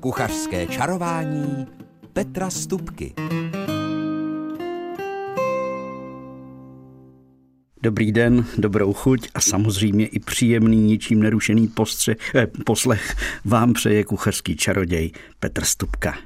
Kuchařské 0.00 0.66
čarování 0.66 1.66
Petra 2.12 2.50
Stupky. 2.50 3.14
Dobrý 7.82 8.12
den, 8.12 8.44
dobrou 8.58 8.92
chuť 8.92 9.28
a 9.34 9.40
samozřejmě 9.40 10.06
i 10.06 10.18
příjemný, 10.18 10.76
ničím 10.76 11.22
nerušený 11.22 11.68
postře, 11.68 12.16
eh, 12.34 12.46
poslech 12.46 13.16
vám 13.44 13.72
přeje 13.72 14.04
kuchařský 14.04 14.56
čaroděj 14.56 15.10
Petr 15.40 15.64
Stupka. 15.64 16.18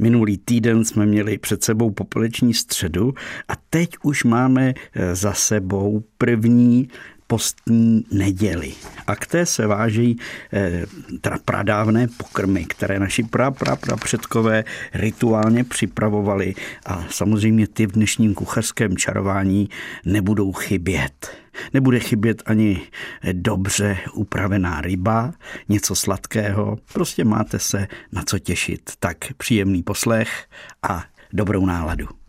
Minulý 0.00 0.38
týden 0.38 0.84
jsme 0.84 1.06
měli 1.06 1.38
před 1.38 1.64
sebou 1.64 1.90
popoleční 1.90 2.54
středu 2.54 3.14
a 3.48 3.52
teď 3.70 3.90
už 4.02 4.24
máme 4.24 4.74
eh, 4.92 5.14
za 5.16 5.32
sebou 5.32 6.04
první 6.18 6.88
postní 7.32 8.04
neděli. 8.10 8.72
A 9.06 9.16
k 9.16 9.26
té 9.26 9.46
se 9.46 9.66
váží 9.66 10.18
eh, 10.52 10.86
teda 11.20 11.38
pradávné 11.44 12.08
pokrmy, 12.08 12.64
které 12.64 12.98
naši 12.98 13.22
pra, 13.22 13.50
pra, 13.50 13.76
pra 13.76 13.96
předkové 13.96 14.64
rituálně 14.94 15.64
připravovali 15.64 16.54
a 16.86 17.04
samozřejmě 17.10 17.66
ty 17.66 17.86
v 17.86 17.92
dnešním 17.92 18.34
kuchařském 18.34 18.96
čarování 18.96 19.68
nebudou 20.04 20.52
chybět. 20.52 21.36
Nebude 21.74 22.00
chybět 22.00 22.42
ani 22.46 22.80
dobře 23.32 23.98
upravená 24.14 24.80
ryba, 24.80 25.32
něco 25.68 25.94
sladkého, 25.94 26.78
prostě 26.92 27.24
máte 27.24 27.58
se 27.58 27.88
na 28.12 28.22
co 28.26 28.38
těšit. 28.38 28.90
Tak 28.98 29.16
příjemný 29.36 29.82
poslech 29.82 30.48
a 30.82 31.04
dobrou 31.32 31.66
náladu 31.66 32.21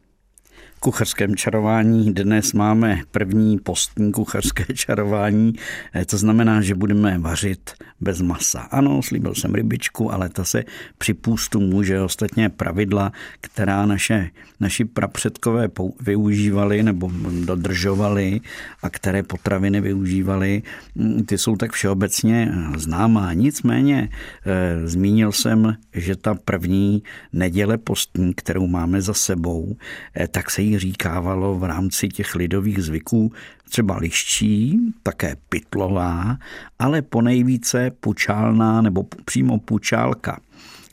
kuchařském 0.84 1.36
čarování. 1.36 2.14
Dnes 2.14 2.54
máme 2.54 3.00
první 3.12 3.60
postní 3.60 4.12
kuchařské 4.12 4.66
čarování, 4.76 5.54
eh, 5.96 6.06
to 6.06 6.18
znamená, 6.18 6.62
že 6.62 6.76
budeme 6.76 7.20
vařit 7.20 7.72
bez 8.04 8.22
masa. 8.22 8.60
Ano, 8.60 9.02
slíbil 9.02 9.36
jsem 9.36 9.56
rybičku, 9.56 10.14
ale 10.14 10.30
ta 10.30 10.44
se 10.44 10.64
při 10.98 11.14
půstu 11.14 11.60
může 11.60 12.02
ostatně 12.02 12.50
pravidla, 12.50 13.12
která 13.42 13.86
naše, 13.86 14.30
naši 14.60 14.86
prapředkové 14.86 15.70
využívali 16.00 16.84
nebo 16.84 17.12
dodržovali 17.46 18.42
a 18.84 18.90
které 18.90 19.24
potraviny 19.24 19.82
využívali, 19.82 20.62
mm, 20.96 21.26
ty 21.26 21.38
jsou 21.38 21.56
tak 21.56 21.72
všeobecně 21.72 22.52
známá. 22.78 23.34
Nicméně 23.34 24.10
eh, 24.46 24.88
zmínil 24.88 25.32
jsem, 25.32 25.78
že 25.94 26.16
ta 26.16 26.36
první 26.36 27.04
neděle 27.34 27.78
postní, 27.78 28.34
kterou 28.34 28.68
máme 28.68 29.02
za 29.02 29.14
sebou, 29.14 29.76
eh, 30.16 30.28
tak 30.28 30.52
se 30.52 30.62
jí 30.62 30.80
říkávalo 30.80 31.60
v 31.60 31.64
rámci 31.64 32.10
těch 32.10 32.36
lidových 32.36 32.84
zvyků 32.84 33.32
třeba 33.74 33.98
liščí, 33.98 34.80
také 35.04 35.36
pytlová, 35.50 36.38
ale 36.80 37.02
ponejvíce 37.02 37.92
pučálná 38.00 38.82
nebo 38.82 39.04
přímo 39.26 39.60
pučálka. 39.60 40.40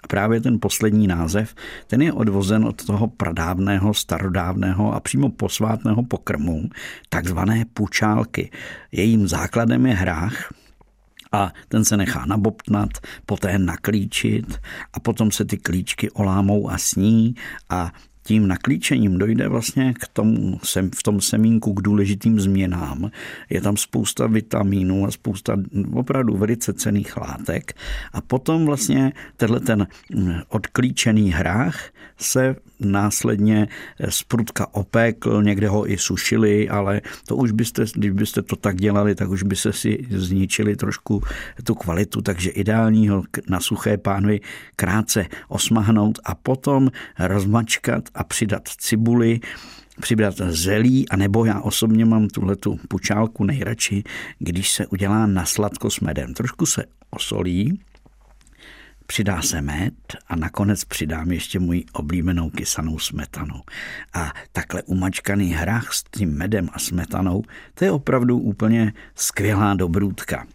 A 0.05 0.07
právě 0.07 0.41
ten 0.41 0.61
poslední 0.61 1.07
název, 1.07 1.55
ten 1.87 2.03
je 2.03 2.13
odvozen 2.13 2.65
od 2.65 2.85
toho 2.85 3.07
pradávného, 3.09 3.95
starodávného 3.95 4.95
a 4.95 5.01
přímo 5.01 5.29
posvátného 5.29 6.03
pokrmu, 6.03 6.69
takzvané 7.09 7.65
pučálky. 7.75 8.51
Jejím 8.93 9.29
základem 9.29 9.87
je 9.87 9.95
hrách, 9.95 10.53
a 11.33 11.53
ten 11.69 11.85
se 11.85 11.97
nechá 11.97 12.27
nabobtnat, 12.27 12.91
poté 13.27 13.59
naklíčit 13.59 14.61
a 14.93 15.01
potom 15.01 15.31
se 15.31 15.45
ty 15.45 15.57
klíčky 15.57 16.11
olámou 16.11 16.71
a 16.71 16.79
sní 16.79 17.35
a 17.69 17.93
tím 18.31 18.49
naklíčením 18.49 19.19
dojde 19.19 19.49
vlastně 19.49 19.95
k 19.95 20.09
tomu, 20.09 20.61
v 20.95 21.03
tom 21.03 21.21
semínku 21.21 21.75
k 21.75 21.83
důležitým 21.83 22.41
změnám. 22.41 23.11
Je 23.51 23.61
tam 23.61 23.77
spousta 23.77 24.27
vitamínů 24.27 25.07
a 25.07 25.11
spousta 25.11 25.57
opravdu 25.93 26.37
velice 26.37 26.73
cených 26.73 27.17
látek. 27.17 27.73
A 28.13 28.21
potom 28.21 28.67
vlastně 28.67 29.13
tenhle 29.37 29.61
ten 29.61 29.87
mm, 30.15 30.35
odklíčený 30.49 31.31
hrách 31.31 31.91
se 32.19 32.57
následně 32.81 33.69
z 34.09 34.23
prudka 34.23 34.75
opékl, 34.75 35.43
někde 35.43 35.69
ho 35.69 35.91
i 35.91 35.99
sušili, 35.99 36.69
ale 36.69 37.01
to 37.27 37.37
už 37.37 37.51
byste, 37.53 37.85
když 37.95 38.11
byste 38.11 38.43
to 38.43 38.57
tak 38.57 38.77
dělali, 38.77 39.15
tak 39.15 39.29
už 39.29 39.43
byste 39.43 39.73
si 39.73 40.07
zničili 40.11 40.77
trošku 40.77 41.23
tu 41.65 41.75
kvalitu, 41.75 42.23
takže 42.23 42.51
ideální 42.51 43.09
ho 43.09 43.23
na 43.49 43.61
suché 43.61 43.97
pánvi 43.97 44.41
krátce 44.77 45.27
osmahnout 45.49 46.19
a 46.25 46.35
potom 46.35 46.91
rozmačkat 47.19 48.09
a 48.21 48.25
přidat 48.25 48.69
cibuli, 48.69 49.41
přidat 50.01 50.35
zelí, 50.37 51.09
a 51.09 51.17
nebo 51.17 51.45
já 51.45 51.61
osobně 51.61 52.05
mám 52.05 52.29
tuhle 52.29 52.57
tu 52.57 52.81
pučálku 52.89 53.45
nejradši, 53.45 54.03
když 54.39 54.73
se 54.73 54.87
udělá 54.87 55.27
na 55.27 55.45
sladko 55.45 55.91
s 55.91 56.01
medem. 56.01 56.35
Trošku 56.35 56.67
se 56.67 56.85
osolí, 57.11 57.81
přidá 59.07 59.43
se 59.43 59.63
med 59.63 59.95
a 60.29 60.37
nakonec 60.37 60.85
přidám 60.85 61.33
ještě 61.33 61.59
můj 61.59 61.85
oblíbenou 61.93 62.51
kysanou 62.51 62.99
smetanu. 62.99 63.61
A 64.15 64.33
takhle 64.53 64.83
umačkaný 64.83 65.53
hrách 65.53 65.93
s 65.93 66.05
tím 66.11 66.39
medem 66.39 66.69
a 66.73 66.79
smetanou, 66.79 67.43
to 67.75 67.85
je 67.85 67.91
opravdu 67.91 68.39
úplně 68.39 68.93
skvělá 69.15 69.75
dobrůdka. 69.75 70.47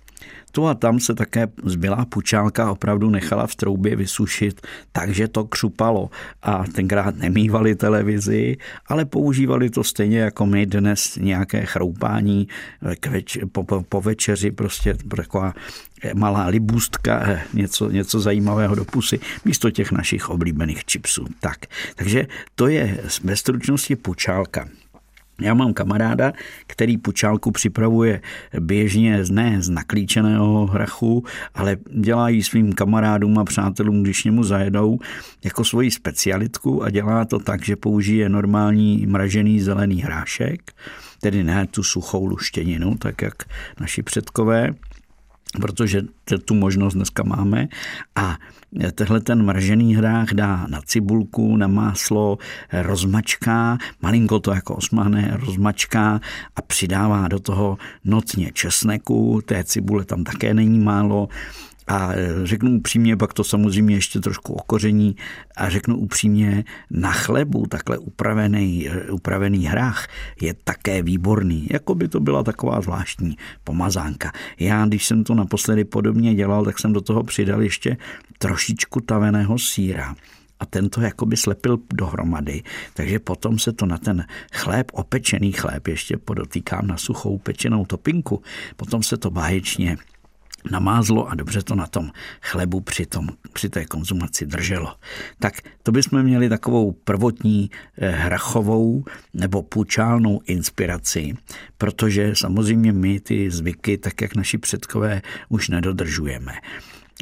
Tu 0.56 0.68
a 0.68 0.74
tam 0.74 1.00
se 1.00 1.16
také 1.16 1.48
zbylá 1.64 2.06
pučálka 2.06 2.72
opravdu 2.72 3.10
nechala 3.10 3.48
v 3.48 3.56
troubě 3.56 3.96
vysušit, 3.96 4.62
takže 4.92 5.28
to 5.28 5.44
křupalo. 5.44 6.10
A 6.44 6.64
tenkrát 6.64 7.16
nemývali 7.16 7.76
televizi, 7.76 8.58
ale 8.88 9.06
používali 9.06 9.70
to 9.70 9.84
stejně 9.84 10.20
jako 10.20 10.46
my 10.46 10.66
dnes 10.66 11.18
nějaké 11.22 11.66
chroupání 11.66 12.48
več- 13.02 13.50
po, 13.52 13.64
po, 13.64 13.84
po 13.90 14.02
večeři, 14.02 14.52
prostě 14.52 14.94
taková 15.16 15.54
malá 16.14 16.48
libůstka, 16.48 17.24
eh, 17.26 17.42
něco, 17.54 17.90
něco 17.90 18.20
zajímavého 18.20 18.76
do 18.76 18.86
pusy, 18.86 19.20
místo 19.46 19.72
těch 19.72 19.92
našich 19.92 20.30
oblíbených 20.30 20.86
čipsů. 20.86 21.26
Tak, 21.40 21.66
takže 21.96 22.28
to 22.56 22.68
je 22.68 23.04
ve 23.24 23.36
stručnosti 23.36 23.96
pučálka. 23.96 24.68
Já 25.42 25.54
mám 25.54 25.74
kamaráda, 25.74 26.34
který 26.68 26.98
pučálku 26.98 27.52
připravuje 27.52 28.22
běžně 28.60 29.24
ne 29.32 29.62
z 29.62 29.70
naklíčeného 29.70 30.66
hrachu, 30.66 31.24
ale 31.54 31.78
dělá 32.00 32.30
ji 32.30 32.44
svým 32.44 32.74
kamarádům 32.74 33.40
a 33.40 33.44
přátelům, 33.44 34.04
když 34.04 34.24
němu 34.24 34.44
zajedou, 34.44 35.00
jako 35.44 35.64
svoji 35.64 35.92
specialitku 35.92 36.84
a 36.84 36.90
dělá 36.90 37.26
to 37.26 37.40
tak, 37.40 37.66
že 37.66 37.76
použije 37.76 38.30
normální 38.30 39.06
mražený 39.08 39.62
zelený 39.62 40.02
hrášek, 40.02 40.72
tedy 41.22 41.44
ne 41.44 41.68
tu 41.68 41.84
suchou 41.84 42.26
luštěninu, 42.26 42.96
tak 42.96 43.22
jak 43.22 43.44
naši 43.80 44.04
předkové, 44.04 44.74
protože 45.62 46.02
tu 46.46 46.54
možnost 46.54 46.94
dneska 46.94 47.24
máme. 47.24 47.68
A 48.16 48.38
tehle 48.96 49.22
ten 49.22 49.44
mražený 49.44 49.96
hrách 49.96 50.34
dá 50.34 50.68
na 50.68 50.82
cibulku, 50.82 51.58
na 51.58 51.68
máslo, 51.68 52.38
rozmačká, 52.74 53.78
malinko 54.02 54.40
to 54.40 54.54
jako 54.54 54.76
osmahne, 54.76 55.38
rozmačká 55.40 56.22
a 56.56 56.62
přidává 56.62 57.28
do 57.28 57.40
toho 57.40 57.78
nocně 58.06 58.52
česneku, 58.54 59.42
té 59.46 59.64
cibule 59.64 60.06
tam 60.06 60.24
také 60.24 60.54
není 60.54 60.80
málo, 60.80 61.30
a 61.88 62.10
řeknu 62.44 62.72
upřímně, 62.72 63.18
pak 63.18 63.34
to 63.34 63.44
samozřejmě 63.44 63.96
ještě 63.96 64.20
trošku 64.20 64.54
okoření 64.54 65.16
a 65.58 65.70
řeknu 65.70 65.98
upřímně, 65.98 66.64
na 66.92 67.12
chlebu 67.12 67.66
takhle 67.66 67.98
upravený, 67.98 68.90
upravený 69.12 69.66
hrách 69.66 70.08
je 70.42 70.54
také 70.64 71.02
výborný. 71.02 71.68
Jako 71.72 71.96
by 71.96 72.08
to 72.08 72.20
byla 72.20 72.44
taková 72.44 72.82
zvláštní 72.82 73.38
pomazánka. 73.64 74.32
Já, 74.60 74.86
když 74.86 75.06
jsem 75.06 75.24
to 75.24 75.36
naposledy 75.36 75.86
podobně 75.86 76.36
dělal, 76.36 76.66
tak 76.66 76.80
jsem 76.80 76.94
do 76.94 77.02
toho 77.02 77.24
přidal 77.24 77.62
ještě 77.62 77.98
trošičku 78.38 79.02
taveného 79.02 79.60
síra 79.60 80.16
a 80.60 80.66
ten 80.66 80.90
to 80.90 81.02
jakoby 81.02 81.38
slepil 81.38 81.80
dohromady, 81.94 82.64
takže 82.94 83.20
potom 83.20 83.60
se 83.60 83.72
to 83.74 83.86
na 83.86 83.98
ten 83.98 84.26
chléb, 84.54 84.92
opečený 84.94 85.52
chléb, 85.52 85.88
ještě 85.88 86.18
podotýkám 86.18 86.88
na 86.88 86.98
suchou 86.98 87.38
pečenou 87.38 87.86
topinku, 87.86 88.42
potom 88.76 89.04
se 89.04 89.18
to 89.18 89.32
báječně 89.32 89.98
namázlo 90.72 91.28
a 91.28 91.36
dobře 91.36 91.62
to 91.62 91.76
na 91.76 91.88
tom 91.88 92.12
chlebu 92.42 92.82
při, 92.82 93.06
tom, 93.06 93.30
při 93.54 93.70
té 93.70 93.86
konzumaci 93.86 94.46
drželo. 94.46 94.96
Tak 95.40 95.54
to 95.84 95.92
bychom 95.92 96.24
měli 96.24 96.50
takovou 96.50 96.92
prvotní 96.92 97.70
eh, 97.98 98.10
hrachovou 98.10 99.06
nebo 99.34 99.64
půčálnou 99.64 100.42
inspiraci, 100.46 101.34
protože 101.78 102.36
samozřejmě 102.36 102.92
my 102.92 103.20
ty 103.20 103.52
zvyky, 103.52 103.98
tak 103.98 104.22
jak 104.22 104.36
naši 104.36 104.58
předkové, 104.58 105.22
už 105.50 105.70
nedodržujeme. 105.70 106.54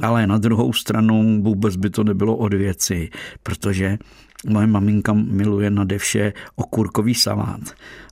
Ale 0.02 0.28
na 0.28 0.38
druhou 0.38 0.74
stranu 0.74 1.44
vůbec 1.44 1.76
by 1.76 1.90
to 1.90 2.04
nebylo 2.04 2.38
od 2.38 2.54
věci, 2.54 3.10
protože 3.44 3.98
Moje 4.48 4.68
maminka 4.68 5.14
miluje 5.14 5.70
nade 5.70 5.98
vše 5.98 6.34
okurkový 6.56 7.16
salát. 7.16 7.60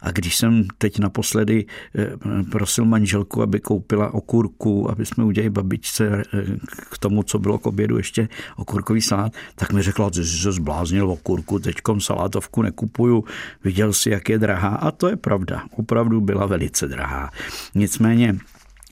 A 0.02 0.12
když 0.12 0.38
jsem 0.38 0.64
teď 0.78 1.00
naposledy 1.00 1.66
eh, 1.96 2.08
prosil 2.52 2.86
manželku, 2.86 3.42
aby 3.42 3.60
koupila 3.60 4.14
okurku, 4.14 4.92
aby 4.92 5.06
jsme 5.06 5.24
udělali 5.24 5.50
babičce 5.50 6.24
eh, 6.34 6.44
k 6.90 6.98
tomu, 6.98 7.24
co 7.24 7.40
bylo 7.40 7.58
k 7.58 7.66
obědu 7.66 7.98
ještě 7.98 8.30
okurkový 8.56 9.02
salát, 9.02 9.34
tak 9.56 9.74
mi 9.74 9.82
řekla, 9.82 10.10
že 10.14 10.26
jsi 10.26 10.38
se 10.38 10.52
zbláznil 10.52 11.12
okurku, 11.12 11.60
teďkom 11.60 12.02
salátovku 12.02 12.62
nekupuju, 12.62 13.24
viděl 13.64 13.94
si, 13.94 14.10
jak 14.10 14.30
je 14.30 14.40
drahá. 14.40 14.70
A 14.70 14.92
to 14.92 15.08
je 15.08 15.16
pravda, 15.16 15.64
opravdu 15.78 16.22
byla 16.22 16.46
velice 16.46 16.88
drahá. 16.88 17.30
Nicméně 17.76 18.38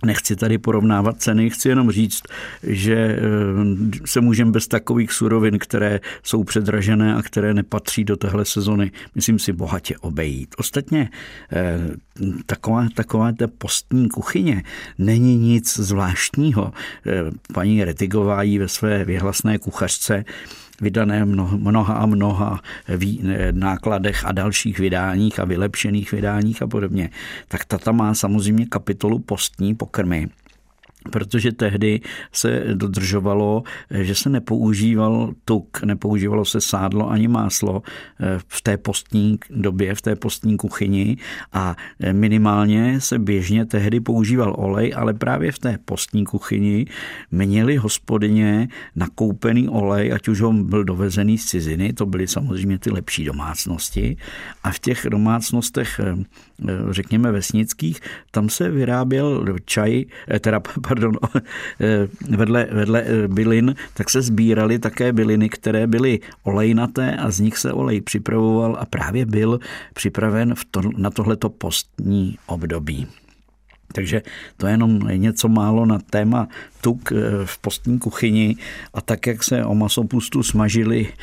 Nechci 0.06 0.36
tady 0.36 0.58
porovnávat 0.58 1.22
ceny, 1.22 1.50
chci 1.50 1.70
jenom 1.70 1.92
říct, 1.92 2.24
že 2.64 2.96
eh, 2.96 3.20
se 4.06 4.22
můžeme 4.22 4.52
bez 4.52 4.68
takových 4.68 5.12
surovin, 5.12 5.60
které 5.60 6.00
jsou 6.24 6.44
předražené 6.44 7.16
a 7.16 7.22
které 7.22 7.54
nepatří 7.54 8.04
do 8.04 8.18
téhle 8.18 8.46
sezony, 8.46 8.92
myslím 9.16 9.40
si, 9.40 9.54
bohatě 9.54 9.98
obejít. 9.98 10.56
Ostatně 10.58 11.10
eh, 11.52 11.80
taková, 12.46 12.88
taková 12.94 13.32
ta 13.32 13.48
postní 13.58 14.10
kuchyně 14.10 14.64
není 14.98 15.38
nic 15.38 15.80
zvláštního. 15.80 16.74
Eh, 17.06 17.32
paní 17.54 17.84
Retigová 17.84 18.44
jí 18.44 18.58
ve 18.58 18.68
své 18.68 19.06
vyhlasné 19.06 19.58
kuchařce 19.58 20.26
vydané 20.82 21.26
mnoha 21.26 21.94
a 21.94 22.06
mnoha 22.06 22.60
nákladech 23.52 24.26
a 24.26 24.32
dalších 24.32 24.80
vydáních 24.80 25.40
a 25.40 25.46
vylepšených 25.46 26.12
vydáních 26.12 26.62
a 26.62 26.68
podobně, 26.68 27.10
tak 27.48 27.66
ta 27.66 27.78
tam 27.78 27.98
má 27.98 28.14
samozřejmě 28.14 28.66
kapitolu 28.66 29.20
postní 29.20 29.76
pokrmy 29.76 30.30
protože 31.12 31.52
tehdy 31.52 32.02
se 32.32 32.64
dodržovalo, 32.74 33.64
že 33.92 34.16
se 34.16 34.30
nepoužíval 34.30 35.34
tuk, 35.46 35.84
nepoužívalo 35.84 36.46
se 36.46 36.62
sádlo 36.62 37.10
ani 37.10 37.28
máslo 37.28 37.82
eh, 38.20 38.40
v 38.48 38.62
té 38.62 38.78
postní 38.78 39.40
době, 39.50 39.96
v 39.96 40.02
té 40.02 40.16
postní 40.16 40.58
kuchyni. 40.58 41.18
A 41.54 41.76
minimálně 42.12 43.02
se 43.02 43.20
běžně 43.20 43.66
tehdy 43.66 44.00
používal 44.00 44.56
olej, 44.58 44.94
ale 44.96 45.14
právě 45.14 45.52
v 45.52 45.60
té 45.60 45.78
postní 45.86 46.26
kuchyni 46.26 46.86
měli 47.32 47.76
hospodyně 47.76 48.68
nakoupený 48.96 49.70
olej, 49.70 50.14
ať 50.14 50.28
už 50.28 50.42
ho 50.42 50.54
byl 50.54 50.84
dovezený 50.84 51.38
z 51.38 51.46
ciziny, 51.46 51.94
to 51.94 52.06
byly 52.06 52.28
samozřejmě 52.28 52.80
ty 52.80 52.92
lepší 52.92 53.26
domácnosti. 53.26 54.18
A 54.64 54.72
v 54.72 54.80
těch 54.80 55.08
domácnostech 55.10 56.00
eh, 56.04 56.24
řekněme 56.90 57.32
vesnických, 57.32 58.00
tam 58.32 58.50
se 58.50 58.70
vyráběl 58.70 59.46
čaj, 59.66 60.06
eh, 60.28 60.40
teda 60.40 60.60
pardon, 60.88 61.14
eh, 61.36 62.08
vedle, 62.30 62.68
vedle 62.72 63.04
eh, 63.06 63.28
bylin, 63.28 63.76
tak 63.94 64.10
se 64.10 64.22
sbíraly 64.22 64.80
také 64.80 65.14
byliny, 65.14 65.50
které 65.50 65.88
byly 65.88 66.20
olejnaté 66.44 67.16
a 67.16 67.32
z 67.32 67.40
nich 67.40 67.58
se 67.58 67.74
olej 67.74 68.02
připravoval 68.02 68.78
a 68.80 68.86
právě 68.86 69.26
byl 69.26 69.60
připraven 69.94 70.56
v 70.56 70.66
to, 70.66 70.82
na 70.98 71.10
tohleto 71.10 71.50
postní 71.50 72.38
období. 72.46 73.08
Takže 73.94 74.22
to 74.58 74.68
je 74.68 74.74
jenom 74.74 75.00
něco 75.00 75.48
málo 75.48 75.86
na 75.86 76.00
téma 76.00 76.48
tuk 76.82 77.12
v 77.46 77.58
postní 77.58 78.00
kuchyni 78.00 78.56
a 78.94 79.02
tak, 79.02 79.28
jak 79.28 79.44
se 79.44 79.66
o 79.66 79.76
masopustu 79.76 80.44
smažili 80.44 81.14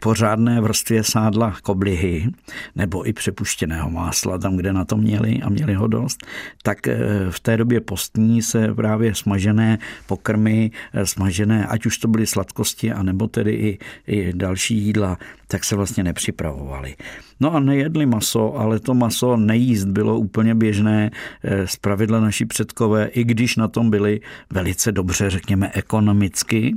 pořádné 0.00 0.60
vrstvě 0.60 1.04
sádla 1.04 1.56
koblihy 1.62 2.30
nebo 2.76 3.08
i 3.08 3.12
přepuštěného 3.12 3.90
másla, 3.90 4.38
tam, 4.38 4.56
kde 4.56 4.72
na 4.72 4.84
to 4.84 4.96
měli 4.96 5.42
a 5.42 5.48
měli 5.48 5.74
ho 5.74 5.86
dost, 5.86 6.26
tak 6.62 6.88
eh, 6.88 6.98
v 7.30 7.40
té 7.40 7.56
době 7.56 7.80
postní 7.80 8.42
se 8.42 8.74
právě 8.74 9.14
smažené 9.14 9.78
pokrmy, 10.06 10.70
eh, 10.92 11.06
smažené, 11.06 11.66
ať 11.66 11.86
už 11.86 11.98
to 11.98 12.08
byly 12.08 12.26
sladkosti, 12.26 12.92
anebo 12.92 13.28
tedy 13.28 13.52
i, 13.52 13.78
i 14.06 14.32
další 14.32 14.76
jídla, 14.78 15.18
tak 15.48 15.64
se 15.64 15.76
vlastně 15.76 16.04
nepřipravovaly. 16.04 16.96
No 17.40 17.54
a 17.54 17.60
nejedli 17.60 18.06
maso, 18.06 18.56
ale 18.56 18.80
to 18.80 18.94
maso 18.94 19.36
nejíst 19.36 19.88
bylo 19.88 20.18
úplně 20.18 20.54
běžné. 20.54 21.10
Eh, 21.44 21.66
z 21.66 21.76
pravidla 21.76 22.20
naši 22.20 22.46
předkové, 22.46 23.06
i 23.06 23.24
když 23.24 23.56
na 23.56 23.68
tom 23.68 23.90
byli 23.90 24.20
velice 24.50 24.92
dobře, 24.92 25.30
řekněme, 25.30 25.70
ekonomicky, 25.74 26.74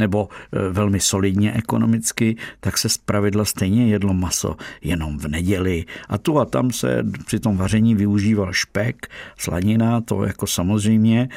nebo 0.00 0.28
e, 0.52 0.72
velmi 0.72 1.00
solidně 1.00 1.52
ekonomicky, 1.52 2.36
tak 2.60 2.78
se 2.78 2.88
zpravidla 2.88 3.44
stejně 3.44 3.88
jedlo 3.88 4.14
maso 4.14 4.56
jenom 4.82 5.18
v 5.18 5.28
neděli. 5.28 5.84
A 6.08 6.18
tu 6.18 6.38
a 6.38 6.44
tam 6.44 6.70
se 6.70 7.04
při 7.26 7.40
tom 7.40 7.56
vaření 7.56 7.94
využíval 7.94 8.52
špek, 8.52 9.06
slanina, 9.38 10.00
to 10.00 10.24
jako 10.24 10.46
samozřejmě. 10.46 11.28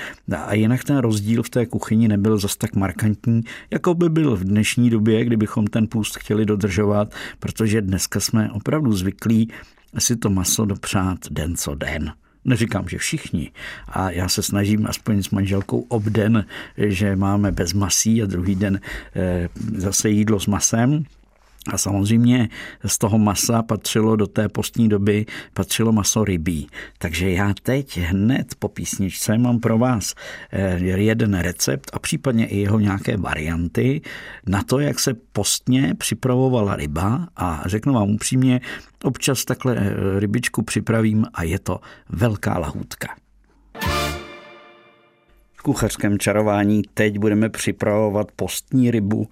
A 0.45 0.53
jinak 0.53 0.83
ten 0.83 0.97
rozdíl 0.97 1.43
v 1.43 1.49
té 1.49 1.65
kuchyni 1.65 2.07
nebyl 2.07 2.37
zas 2.37 2.55
tak 2.55 2.75
markantní, 2.75 3.41
jako 3.71 3.93
by 3.93 4.09
byl 4.09 4.35
v 4.35 4.43
dnešní 4.43 4.89
době, 4.89 5.25
kdybychom 5.25 5.67
ten 5.67 5.87
půst 5.87 6.17
chtěli 6.17 6.45
dodržovat, 6.45 7.13
protože 7.39 7.81
dneska 7.81 8.19
jsme 8.19 8.51
opravdu 8.51 8.93
zvyklí 8.93 9.51
si 9.99 10.15
to 10.15 10.29
maso 10.29 10.65
dopřát 10.65 11.19
den 11.31 11.55
co 11.55 11.75
den. 11.75 12.13
Neříkám, 12.45 12.89
že 12.89 12.97
všichni. 12.97 13.51
A 13.87 14.11
já 14.11 14.29
se 14.29 14.43
snažím 14.43 14.85
aspoň 14.87 15.23
s 15.23 15.29
manželkou 15.29 15.79
obden, 15.79 16.45
že 16.77 17.15
máme 17.15 17.51
bez 17.51 17.73
masí 17.73 18.23
a 18.23 18.25
druhý 18.25 18.55
den 18.55 18.81
eh, 19.15 19.49
zase 19.75 20.09
jídlo 20.09 20.39
s 20.39 20.47
masem. 20.47 21.05
A 21.69 21.77
samozřejmě 21.77 22.49
z 22.85 22.97
toho 22.97 23.17
masa 23.17 23.63
patřilo 23.63 24.15
do 24.15 24.27
té 24.27 24.49
postní 24.49 24.89
doby, 24.89 25.25
patřilo 25.53 25.91
maso 25.91 26.23
rybí. 26.23 26.67
Takže 26.97 27.31
já 27.31 27.53
teď 27.63 27.97
hned 27.97 28.55
po 28.59 28.67
písničce 28.67 29.37
mám 29.37 29.59
pro 29.59 29.77
vás 29.77 30.13
eh, 30.51 30.79
jeden 30.79 31.39
recept 31.39 31.89
a 31.93 31.99
případně 31.99 32.45
i 32.45 32.57
jeho 32.57 32.79
nějaké 32.79 33.17
varianty 33.17 34.01
na 34.47 34.63
to, 34.63 34.79
jak 34.79 34.99
se 34.99 35.13
postně 35.13 35.93
připravovala 35.97 36.75
ryba 36.75 37.27
a 37.35 37.63
řeknu 37.65 37.93
vám 37.93 38.09
upřímně, 38.09 38.61
občas 39.03 39.45
takhle 39.45 39.75
eh, 39.77 40.19
rybičku 40.19 40.61
připravím 40.61 41.25
a 41.33 41.43
je 41.43 41.59
to 41.59 41.79
velká 42.09 42.59
lahůdka 42.59 43.22
kuchařském 45.63 46.19
čarování 46.19 46.81
teď 46.93 47.17
budeme 47.19 47.49
připravovat 47.49 48.31
postní 48.35 48.91
rybu. 48.91 49.27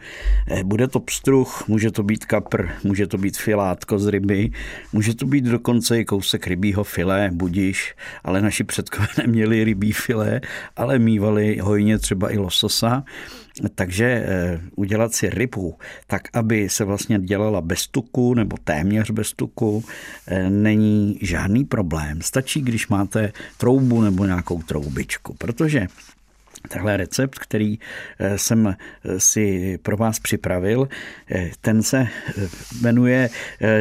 Eh, 0.47 0.63
bude 0.63 0.87
to 0.87 0.99
pstruh, 0.99 1.67
může 1.67 1.91
to 1.91 2.03
být 2.03 2.25
kapr, 2.25 2.67
může 2.83 3.07
to 3.07 3.17
být 3.17 3.37
filátko 3.37 3.99
z 3.99 4.07
ryby, 4.07 4.51
může 4.93 5.15
to 5.15 5.25
být 5.25 5.45
dokonce 5.45 5.99
i 5.99 6.05
kousek 6.05 6.47
rybího 6.47 6.83
filé, 6.83 7.29
budiš, 7.33 7.95
ale 8.23 8.41
naši 8.41 8.63
předkové 8.63 9.07
neměli 9.17 9.63
rybí 9.63 9.91
filé, 9.91 10.41
ale 10.75 10.99
mývali 10.99 11.57
hojně 11.57 11.97
třeba 11.97 12.33
i 12.33 12.37
lososa. 12.37 13.03
Takže 13.75 14.05
eh, 14.05 14.61
udělat 14.75 15.13
si 15.13 15.29
rybu 15.29 15.75
tak, 16.07 16.21
aby 16.33 16.69
se 16.69 16.83
vlastně 16.83 17.19
dělala 17.19 17.61
bez 17.61 17.87
tuku 17.87 18.33
nebo 18.33 18.57
téměř 18.63 19.11
bez 19.11 19.33
tuku, 19.33 19.83
eh, 20.27 20.49
není 20.49 21.17
žádný 21.21 21.65
problém. 21.65 22.21
Stačí, 22.21 22.61
když 22.61 22.87
máte 22.87 23.31
troubu 23.57 24.01
nebo 24.01 24.25
nějakou 24.25 24.61
troubičku, 24.61 25.35
protože 25.37 25.87
Tahle 26.67 26.97
recept, 26.97 27.39
který 27.39 27.79
eh, 28.19 28.37
jsem 28.37 28.67
eh, 28.67 29.19
si 29.19 29.77
pro 29.77 29.97
vás 29.97 30.19
připravil, 30.19 30.87
eh, 31.31 31.51
ten 31.61 31.83
se 31.83 32.07
jmenuje 32.81 33.29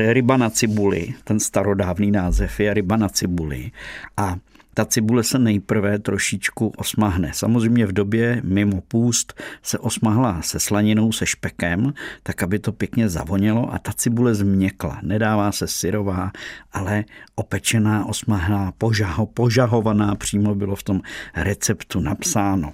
ryba 0.08 0.36
na 0.36 0.50
cibuli. 0.50 1.14
Ten 1.24 1.40
starodávný 1.40 2.10
název 2.10 2.60
je 2.60 2.74
ryba 2.74 2.96
na 2.96 3.08
cibuli. 3.08 3.70
A 4.16 4.36
ta 4.74 4.84
cibule 4.84 5.24
se 5.24 5.38
nejprve 5.38 5.98
trošičku 5.98 6.72
osmahne. 6.76 7.30
Samozřejmě 7.34 7.86
v 7.86 7.92
době 7.92 8.40
mimo 8.44 8.80
půst 8.80 9.40
se 9.62 9.78
osmahla 9.78 10.42
se 10.42 10.60
slaninou, 10.60 11.12
se 11.12 11.26
špekem, 11.26 11.94
tak 12.22 12.42
aby 12.42 12.58
to 12.58 12.72
pěkně 12.72 13.08
zavonělo 13.08 13.74
a 13.74 13.78
ta 13.78 13.92
cibule 13.92 14.34
změkla. 14.34 14.98
Nedává 15.02 15.52
se 15.52 15.66
syrová, 15.66 16.32
ale 16.72 17.04
opečená, 17.34 18.06
osmahná, 18.06 18.72
požaho, 18.78 19.26
požahovaná, 19.26 20.14
přímo 20.14 20.54
bylo 20.54 20.76
v 20.76 20.82
tom 20.82 21.00
receptu 21.34 22.00
napsáno. 22.00 22.72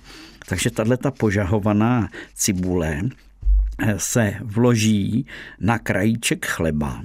Takže 0.48 0.70
tahle 0.70 0.96
ta 0.96 1.10
požahovaná 1.10 2.08
cibule 2.34 3.00
se 3.96 4.34
vloží 4.40 5.26
na 5.60 5.78
krajíček 5.78 6.46
chleba, 6.46 7.02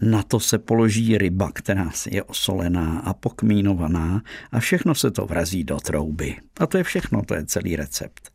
na 0.00 0.22
to 0.22 0.40
se 0.40 0.58
položí 0.58 1.18
ryba, 1.18 1.50
která 1.54 1.90
je 2.10 2.22
osolená 2.22 2.98
a 2.98 3.14
pokmínovaná 3.14 4.22
a 4.52 4.60
všechno 4.60 4.94
se 4.94 5.10
to 5.10 5.26
vrazí 5.26 5.64
do 5.64 5.76
trouby. 5.76 6.36
A 6.58 6.66
to 6.66 6.78
je 6.78 6.84
všechno, 6.84 7.22
to 7.22 7.34
je 7.34 7.46
celý 7.46 7.76
recept. 7.76 8.32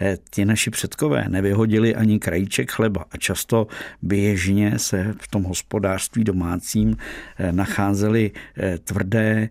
Eh, 0.00 0.16
ti 0.30 0.44
naši 0.44 0.70
předkové 0.70 1.24
nevyhodili 1.28 1.94
ani 1.94 2.18
krajíček 2.18 2.70
chleba 2.70 3.04
a 3.10 3.16
často 3.16 3.66
běžně 4.02 4.78
se 4.78 5.14
v 5.20 5.28
tom 5.28 5.42
hospodářství 5.42 6.24
domácím 6.24 6.96
eh, 7.38 7.52
nacházeli 7.52 8.30
eh, 8.56 8.78
tvrdé 8.78 9.48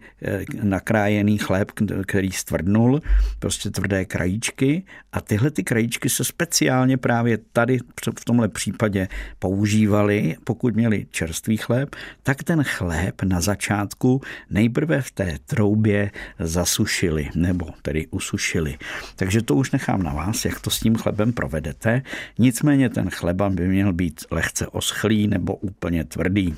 nakrájený 0.63 1.37
chléb, 1.37 1.71
který 2.07 2.31
stvrdnul, 2.31 3.01
prostě 3.39 3.69
tvrdé 3.69 4.05
krajíčky 4.05 4.83
a 5.11 5.21
tyhle 5.21 5.51
ty 5.51 5.63
krajíčky 5.63 6.09
se 6.09 6.23
speciálně 6.23 6.97
právě 6.97 7.37
tady 7.53 7.79
v 8.19 8.25
tomhle 8.25 8.47
případě 8.47 9.07
používaly, 9.39 10.35
pokud 10.43 10.75
měli 10.75 11.05
čerstvý 11.11 11.57
chléb, 11.57 11.95
tak 12.23 12.43
ten 12.43 12.63
chléb 12.63 13.23
na 13.23 13.41
začátku 13.41 14.21
nejprve 14.49 15.01
v 15.01 15.11
té 15.11 15.37
troubě 15.45 16.11
zasušili, 16.39 17.29
nebo 17.35 17.65
tedy 17.81 18.06
usušili. 18.11 18.77
Takže 19.15 19.41
to 19.41 19.55
už 19.55 19.71
nechám 19.71 20.03
na 20.03 20.13
vás, 20.13 20.45
jak 20.45 20.59
to 20.59 20.69
s 20.69 20.79
tím 20.79 20.95
chlebem 20.95 21.33
provedete. 21.33 22.01
Nicméně 22.39 22.89
ten 22.89 23.09
chleba 23.09 23.49
by 23.49 23.67
měl 23.67 23.93
být 23.93 24.25
lehce 24.31 24.67
oschlý 24.67 25.27
nebo 25.27 25.55
úplně 25.55 26.03
tvrdý 26.03 26.55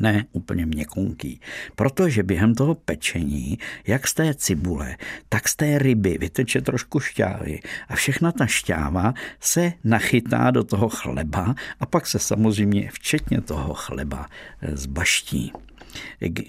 ne 0.00 0.24
úplně 0.32 0.66
měkunký. 0.66 1.40
Protože 1.76 2.22
během 2.22 2.54
toho 2.54 2.74
pečení, 2.74 3.58
jak 3.86 4.08
z 4.08 4.14
té 4.14 4.34
cibule, 4.34 4.96
tak 5.28 5.48
z 5.48 5.56
té 5.56 5.78
ryby 5.78 6.18
vyteče 6.20 6.60
trošku 6.60 7.00
šťávy 7.00 7.60
a 7.88 7.96
všechna 7.96 8.32
ta 8.32 8.46
šťáva 8.46 9.14
se 9.40 9.72
nachytá 9.84 10.50
do 10.50 10.64
toho 10.64 10.88
chleba 10.88 11.54
a 11.80 11.86
pak 11.86 12.06
se 12.06 12.18
samozřejmě 12.18 12.90
včetně 12.92 13.40
toho 13.40 13.74
chleba 13.74 14.26
zbaští. 14.72 15.52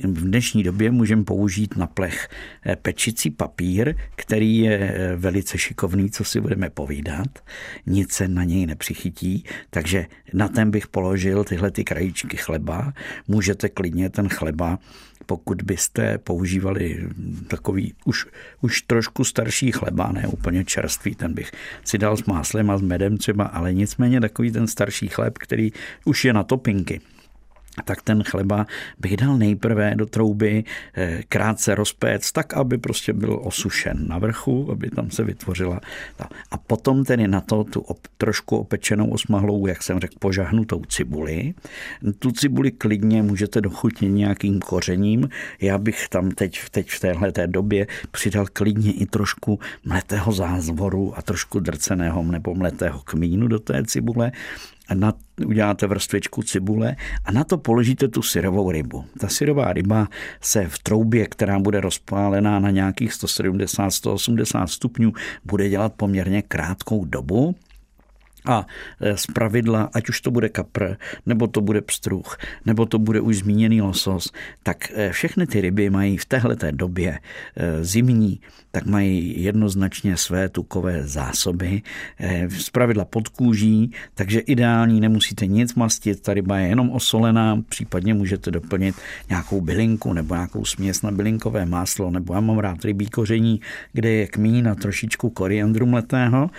V 0.04 0.24
dnešní 0.24 0.64
době 0.64 0.92
můžeme 0.92 1.24
použít 1.24 1.78
na 1.78 1.88
plech 1.88 2.30
eh, 2.66 2.76
pečicí 2.76 3.30
papír, 3.30 3.96
který 4.16 4.58
je 4.58 4.78
eh, 4.78 5.16
velice 5.16 5.58
šikovný, 5.58 6.12
co 6.12 6.24
si 6.24 6.42
budeme 6.42 6.70
povídat. 6.70 7.40
Nic 7.86 8.12
se 8.12 8.28
na 8.28 8.44
něj 8.44 8.66
nepřichytí, 8.66 9.44
takže 9.70 10.06
na 10.34 10.48
ten 10.48 10.72
bych 10.72 10.88
položil 10.88 11.44
tyhle 11.44 11.72
ty 11.72 11.84
krajíčky 11.84 12.38
chleba. 12.38 12.94
Můžete 13.28 13.70
klidně 13.70 14.10
ten 14.10 14.30
chleba 14.30 14.80
pokud 15.26 15.62
byste 15.62 16.18
používali 16.18 17.08
takový 17.48 17.94
už, 18.06 18.26
už 18.62 18.82
trošku 18.82 19.24
starší 19.24 19.72
chleba, 19.72 20.12
ne 20.12 20.28
úplně 20.28 20.66
čerstvý, 20.66 21.16
ten 21.16 21.34
bych 21.34 21.52
si 21.84 21.98
dal 21.98 22.18
s 22.18 22.24
máslem 22.26 22.70
a 22.72 22.78
s 22.78 22.82
medem 22.82 23.18
třeba, 23.18 23.44
ale 23.44 23.74
nicméně 23.74 24.22
takový 24.22 24.52
ten 24.52 24.68
starší 24.68 25.08
chléb, 25.08 25.38
který 25.38 25.72
už 26.06 26.26
je 26.26 26.34
na 26.34 26.44
topinky 26.44 27.02
tak 27.84 28.02
ten 28.02 28.24
chleba 28.24 28.66
bych 29.00 29.18
dal 29.18 29.38
nejprve 29.38 29.96
do 29.96 30.06
trouby 30.06 30.64
eh, 30.94 31.24
krátce 31.30 31.76
rozpéct, 31.76 32.32
tak, 32.32 32.54
aby 32.54 32.78
prostě 32.78 33.14
byl 33.14 33.40
osušen 33.44 34.08
na 34.08 34.18
vrchu, 34.18 34.72
aby 34.72 34.90
tam 34.90 35.12
se 35.12 35.24
vytvořila. 35.24 35.80
A 36.52 36.58
potom 36.58 37.04
tedy 37.04 37.28
na 37.28 37.42
to 37.42 37.64
tu 37.64 37.80
op, 37.80 37.98
trošku 38.18 38.58
opečenou 38.58 39.10
osmahlou, 39.10 39.68
jak 39.68 39.84
jsem 39.84 40.00
řekl, 40.00 40.16
požahnutou 40.20 40.82
cibuli. 40.88 41.54
Tu 42.20 42.32
cibuli 42.32 42.72
klidně 42.72 43.24
můžete 43.24 43.62
dochutit 43.62 44.10
nějakým 44.12 44.60
kořením. 44.60 45.30
Já 45.62 45.78
bych 45.78 46.10
tam 46.10 46.32
teď, 46.32 46.60
teď 46.72 46.90
v 46.90 47.00
téhle 47.00 47.32
té 47.32 47.48
době 47.48 47.88
přidal 48.12 48.46
klidně 48.54 48.92
i 48.92 49.06
trošku 49.06 49.60
mletého 49.86 50.32
zázvoru 50.32 51.18
a 51.18 51.22
trošku 51.22 51.60
drceného 51.60 52.24
nebo 52.24 52.56
mletého 52.56 53.00
kmínu 53.00 53.48
do 53.48 53.60
té 53.60 53.84
cibule 53.86 54.32
na, 54.94 55.14
uděláte 55.46 55.88
vrstvičku 55.88 56.44
cibule 56.44 56.96
a 57.26 57.32
na 57.32 57.44
to 57.44 57.58
položíte 57.58 58.08
tu 58.08 58.22
syrovou 58.22 58.72
rybu. 58.72 59.06
Ta 59.20 59.28
syrová 59.28 59.74
ryba 59.74 60.08
se 60.42 60.68
v 60.68 60.80
troubě, 60.80 61.26
která 61.26 61.60
bude 61.60 61.82
rozpálená 61.82 62.60
na 62.60 62.70
nějakých 62.70 63.12
170-180 63.12 64.66
stupňů, 64.66 65.14
bude 65.46 65.70
dělat 65.70 65.94
poměrně 65.98 66.42
krátkou 66.42 67.06
dobu 67.06 67.56
a 68.48 68.66
e, 69.02 69.18
z 69.18 69.26
pravidla, 69.28 69.90
ať 69.94 70.10
už 70.10 70.22
to 70.22 70.32
bude 70.32 70.50
kapr, 70.50 70.96
nebo 71.26 71.48
to 71.48 71.62
bude 71.62 71.82
pstruh, 71.82 72.38
nebo 72.66 72.86
to 72.86 73.00
bude 73.00 73.22
už 73.22 73.38
zmíněný 73.38 73.82
losos, 73.82 74.32
tak 74.64 74.92
e, 74.96 75.12
všechny 75.12 75.48
ty 75.48 75.62
ryby 75.62 75.90
mají 75.90 76.18
v 76.18 76.26
téhleté 76.26 76.72
době 76.72 77.20
e, 77.56 77.84
zimní, 77.84 78.40
tak 78.72 78.86
mají 78.86 79.44
jednoznačně 79.44 80.18
své 80.18 80.50
tukové 80.50 81.04
zásoby, 81.04 81.82
z 82.48 82.70
pravidla 82.70 83.06
pod 83.06 83.28
kůží, 83.28 83.92
takže 84.14 84.40
ideální, 84.40 85.02
nemusíte 85.02 85.48
nic 85.48 85.76
mastit, 85.76 86.22
ta 86.22 86.34
ryba 86.34 86.58
je 86.58 86.68
jenom 86.68 86.90
osolená, 86.90 87.62
případně 87.70 88.14
můžete 88.14 88.52
doplnit 88.52 88.96
nějakou 89.30 89.62
bylinku 89.62 90.14
nebo 90.14 90.36
nějakou 90.36 90.66
směs 90.66 91.02
na 91.02 91.12
bylinkové 91.12 91.66
máslo, 91.66 92.12
nebo 92.12 92.34
já 92.34 92.40
mám 92.40 92.58
rád 92.58 92.86
rybí 92.86 93.06
koření, 93.06 93.62
kde 93.94 94.10
je 94.10 94.28
kmín 94.28 94.68
a 94.68 94.76
trošičku 94.76 95.30
koriandru 95.30 95.86
mletého, 95.86 96.50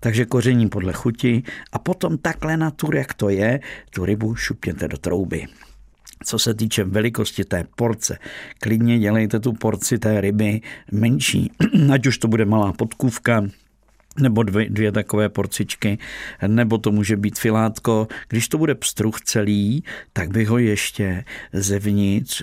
takže 0.00 0.24
koření 0.24 0.68
podle 0.68 0.92
chuti 0.92 1.42
a 1.72 1.78
potom 1.78 2.18
takhle 2.18 2.56
na 2.56 2.70
tur, 2.70 2.96
jak 2.96 3.14
to 3.14 3.28
je, 3.28 3.60
tu 3.90 4.04
rybu 4.04 4.34
šupněte 4.34 4.88
do 4.88 4.98
trouby. 4.98 5.46
Co 6.24 6.38
se 6.38 6.54
týče 6.54 6.84
velikosti 6.84 7.44
té 7.44 7.64
porce, 7.76 8.18
klidně 8.60 8.98
dělejte 8.98 9.40
tu 9.40 9.52
porci 9.52 9.98
té 9.98 10.20
ryby 10.20 10.60
menší, 10.92 11.50
ať 11.92 12.06
už 12.06 12.18
to 12.18 12.28
bude 12.28 12.44
malá 12.44 12.72
podkůvka, 12.72 13.44
nebo 14.20 14.42
dvě, 14.42 14.70
dvě 14.70 14.92
takové 14.92 15.28
porcičky, 15.28 15.98
nebo 16.46 16.78
to 16.78 16.92
může 16.92 17.16
být 17.16 17.38
filátko. 17.38 18.08
Když 18.28 18.48
to 18.48 18.58
bude 18.58 18.74
pstruh 18.74 19.20
celý, 19.20 19.84
tak 20.12 20.30
bych 20.30 20.48
ho 20.48 20.58
ještě 20.58 21.24
zevnitř, 21.52 22.42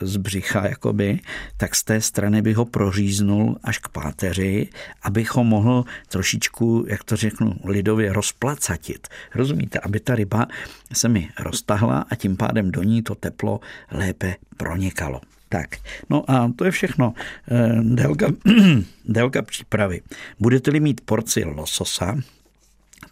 z 0.00 0.16
břicha 0.16 0.68
jakoby, 0.68 1.20
tak 1.56 1.74
z 1.74 1.84
té 1.84 2.00
strany 2.00 2.42
bych 2.42 2.56
ho 2.56 2.64
proříznul 2.64 3.56
až 3.64 3.78
k 3.78 3.88
páteři, 3.88 4.68
abych 5.02 5.34
ho 5.34 5.44
mohl 5.44 5.84
trošičku, 6.08 6.84
jak 6.88 7.04
to 7.04 7.16
řeknu, 7.16 7.54
lidově 7.64 8.12
rozplacatit. 8.12 9.08
Rozumíte? 9.34 9.78
Aby 9.78 10.00
ta 10.00 10.14
ryba 10.14 10.46
se 10.92 11.08
mi 11.08 11.28
roztahla 11.38 12.06
a 12.10 12.14
tím 12.14 12.36
pádem 12.36 12.70
do 12.70 12.82
ní 12.82 13.02
to 13.02 13.14
teplo 13.14 13.60
lépe 13.90 14.34
pronikalo. 14.56 15.20
Tak, 15.48 15.76
no 16.10 16.30
a 16.30 16.52
to 16.56 16.64
je 16.64 16.70
všechno. 16.70 17.14
Eh, 17.50 17.80
délka, 17.82 18.26
délka 19.04 19.42
přípravy. 19.42 20.00
Budete-li 20.40 20.80
mít 20.80 21.00
porci 21.00 21.44
lososa, 21.44 22.16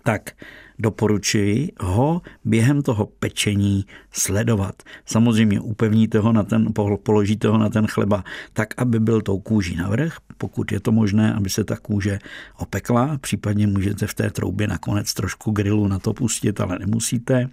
tak 0.02 0.32
doporučuji 0.78 1.72
ho 1.80 2.22
během 2.44 2.82
toho 2.82 3.06
pečení 3.06 3.84
sledovat. 4.12 4.82
Samozřejmě 5.06 5.60
upevníte 5.60 6.18
ho 6.18 6.32
na 6.32 6.42
ten, 6.42 6.66
položíte 7.02 7.48
ho 7.48 7.58
na 7.58 7.68
ten 7.68 7.86
chleba 7.86 8.24
tak, 8.52 8.74
aby 8.76 9.00
byl 9.00 9.20
tou 9.20 9.38
kůží 9.38 9.76
navrh, 9.76 10.16
pokud 10.38 10.72
je 10.72 10.80
to 10.80 10.92
možné, 10.92 11.34
aby 11.34 11.50
se 11.50 11.64
ta 11.64 11.76
kůže 11.76 12.18
opekla, 12.58 13.18
případně 13.18 13.66
můžete 13.66 14.06
v 14.06 14.14
té 14.14 14.30
troubě 14.30 14.66
nakonec 14.66 15.14
trošku 15.14 15.50
grilu 15.50 15.88
na 15.88 15.98
to 15.98 16.12
pustit, 16.12 16.60
ale 16.60 16.78
nemusíte. 16.78 17.48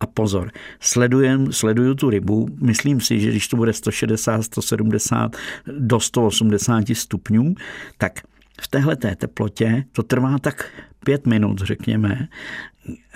A 0.00 0.06
pozor, 0.06 0.50
sledujem, 0.80 1.52
sleduju 1.52 1.94
tu 1.94 2.10
rybu, 2.10 2.48
myslím 2.60 3.00
si, 3.00 3.20
že 3.20 3.30
když 3.30 3.48
to 3.48 3.56
bude 3.56 3.72
160, 3.72 4.42
170 4.42 5.36
do 5.78 6.00
180 6.00 6.84
stupňů, 6.92 7.54
tak 7.98 8.20
v 8.60 8.68
téhle 8.68 8.96
teplotě 8.96 9.84
to 9.92 10.02
trvá 10.02 10.38
tak 10.38 10.70
pět 11.04 11.26
minut, 11.26 11.58
řekněme, 11.58 12.28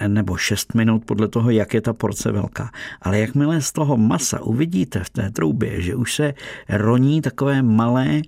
nebo 0.07 0.37
šest 0.37 0.75
minut 0.75 1.05
podle 1.05 1.29
toho, 1.29 1.51
jak 1.51 1.75
je 1.75 1.81
ta 1.81 1.93
porce 1.93 2.33
velká. 2.33 2.71
Ale 3.03 3.19
jakmile 3.19 3.63
z 3.63 3.73
toho 3.73 3.97
masa 3.97 4.41
uvidíte 4.41 5.05
v 5.05 5.11
té 5.11 5.31
troubě, 5.31 5.83
že 5.83 5.95
už 5.95 6.15
se 6.15 6.35
roní 6.69 7.23
takové 7.23 7.63
malé 7.63 8.23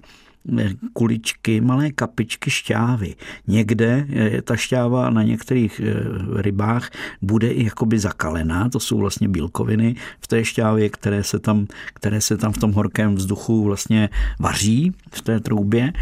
kuličky, 0.92 1.60
malé 1.60 1.90
kapičky 1.90 2.50
šťávy. 2.50 3.14
Někde 3.46 4.06
ta 4.44 4.56
šťáva 4.56 5.10
na 5.10 5.22
některých 5.22 5.80
eh, 5.80 5.94
rybách 6.42 6.90
bude 7.22 7.48
i 7.48 7.64
jakoby 7.64 7.98
zakalená, 7.98 8.68
to 8.68 8.80
jsou 8.80 8.98
vlastně 8.98 9.28
bílkoviny 9.28 9.94
v 10.20 10.26
té 10.26 10.44
šťávě, 10.44 10.88
které 10.88 11.24
se 11.24 11.38
tam, 11.38 11.66
které 11.94 12.20
se 12.20 12.36
tam 12.36 12.52
v 12.52 12.58
tom 12.58 12.72
horkém 12.72 13.14
vzduchu 13.14 13.64
vlastně 13.64 14.08
vaří 14.38 14.92
v 15.12 15.22
té 15.22 15.40
troubě. 15.40 15.92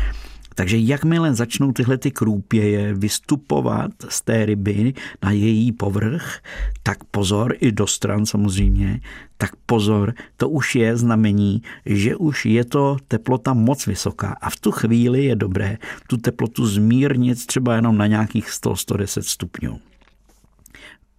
Takže 0.60 0.78
jakmile 0.78 1.34
začnou 1.34 1.72
tyhle 1.72 1.98
ty 1.98 2.10
krůpěje 2.10 2.94
vystupovat 2.94 3.90
z 4.08 4.22
té 4.22 4.46
ryby 4.46 4.94
na 5.22 5.30
její 5.30 5.72
povrch, 5.72 6.38
tak 6.82 7.04
pozor 7.04 7.54
i 7.60 7.72
do 7.72 7.86
stran 7.86 8.26
samozřejmě, 8.26 9.00
tak 9.36 9.56
pozor, 9.66 10.14
to 10.36 10.48
už 10.48 10.74
je 10.74 10.96
znamení, 10.96 11.62
že 11.86 12.16
už 12.16 12.46
je 12.46 12.64
to 12.64 12.96
teplota 13.08 13.54
moc 13.54 13.86
vysoká. 13.86 14.36
A 14.40 14.50
v 14.50 14.56
tu 14.56 14.70
chvíli 14.70 15.24
je 15.24 15.36
dobré 15.36 15.78
tu 16.06 16.16
teplotu 16.16 16.66
zmírnit 16.66 17.46
třeba 17.46 17.76
jenom 17.76 17.98
na 17.98 18.06
nějakých 18.06 18.48
100-110 18.48 19.20
stupňů 19.20 19.89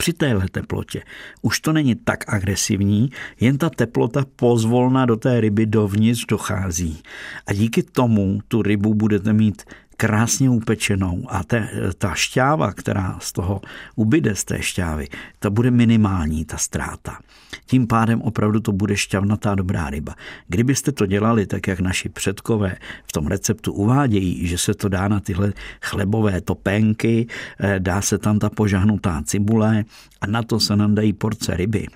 při 0.02 0.14
téhle 0.14 0.46
teplotě 0.52 1.04
už 1.42 1.60
to 1.60 1.74
není 1.74 1.96
tak 1.96 2.34
agresivní, 2.34 3.10
jen 3.40 3.58
ta 3.58 3.70
teplota 3.70 4.26
pozvolna 4.36 5.06
do 5.06 5.16
té 5.16 5.42
ryby 5.42 5.66
dovnitř 5.66 6.26
dochází. 6.26 7.02
A 7.48 7.54
díky 7.54 7.84
tomu 7.84 8.40
tu 8.48 8.62
rybu 8.62 8.94
budete 8.94 9.34
mít 9.34 9.64
krásně 9.98 10.50
upečenou 10.50 11.26
a 11.30 11.44
te, 11.44 11.70
ta 11.98 12.14
šťáva, 12.16 12.74
která 12.74 13.18
z 13.22 13.32
toho 13.32 13.62
ubyde 13.96 14.36
z 14.36 14.44
té 14.44 14.62
šťávy, 14.62 15.08
ta 15.40 15.50
bude 15.50 15.72
minimální, 15.72 16.46
ta 16.46 16.58
ztráta. 16.58 17.20
Tím 17.66 17.88
pádem 17.88 18.22
opravdu 18.22 18.60
to 18.60 18.72
bude 18.72 18.98
šťavnatá 18.98 19.56
dobrá 19.56 19.90
ryba. 19.90 20.16
Kdybyste 20.48 20.92
to 20.92 21.06
dělali 21.06 21.48
tak, 21.48 21.68
jak 21.68 21.80
naši 21.80 22.10
předkové 22.10 22.76
v 23.04 23.12
tom 23.12 23.28
receptu 23.28 23.74
uvádějí, 23.74 24.48
že 24.48 24.58
se 24.58 24.74
to 24.74 24.90
dá 24.90 25.08
na 25.08 25.20
tyhle 25.20 25.54
chlebové 25.82 26.42
topénky, 26.42 27.28
eh, 27.60 27.80
dá 27.80 28.02
se 28.02 28.18
tam 28.18 28.40
ta 28.40 28.50
požahnutá 28.50 29.22
cibule 29.26 29.86
a 30.22 30.28
na 30.28 30.44
to 30.44 30.60
se 30.60 30.76
nám 30.76 30.96
dají 30.96 31.14
porce 31.14 31.58
ryby, 31.58 31.88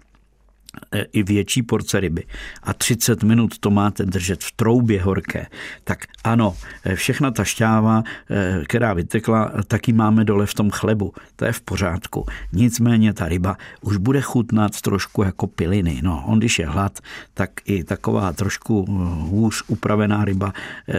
i 1.13 1.24
větší 1.24 1.63
porce 1.63 2.00
ryby 2.00 2.24
a 2.63 2.74
30 2.74 3.24
minut 3.24 3.60
to 3.60 3.70
máte 3.70 4.05
držet 4.05 4.44
v 4.44 4.51
troubě 4.51 5.01
horké, 5.01 5.48
tak 5.84 6.05
ano, 6.24 6.55
e, 6.84 6.96
všechna 6.96 7.32
ta 7.32 7.44
šťáva, 7.44 8.03
e, 8.29 8.63
která 8.65 8.94
vytekla, 8.94 9.51
taky 9.67 9.94
máme 9.94 10.25
dole 10.25 10.46
v 10.46 10.53
tom 10.53 10.70
chlebu. 10.70 11.13
To 11.36 11.46
je 11.46 11.51
v 11.51 11.62
pořádku. 11.62 12.25
Nicméně 12.53 13.13
ta 13.13 13.27
ryba 13.27 13.58
už 13.82 13.98
bude 13.98 14.22
chutnat 14.22 14.82
trošku 14.82 15.24
jako 15.24 15.48
piliny. 15.48 16.00
No, 16.03 16.24
on 16.27 16.39
když 16.39 16.60
je 16.60 16.67
hlad, 16.67 17.00
tak 17.34 17.50
i 17.65 17.84
taková 17.84 18.34
trošku 18.34 18.86
hůř 19.29 19.63
upravená 19.67 20.25
ryba 20.25 20.53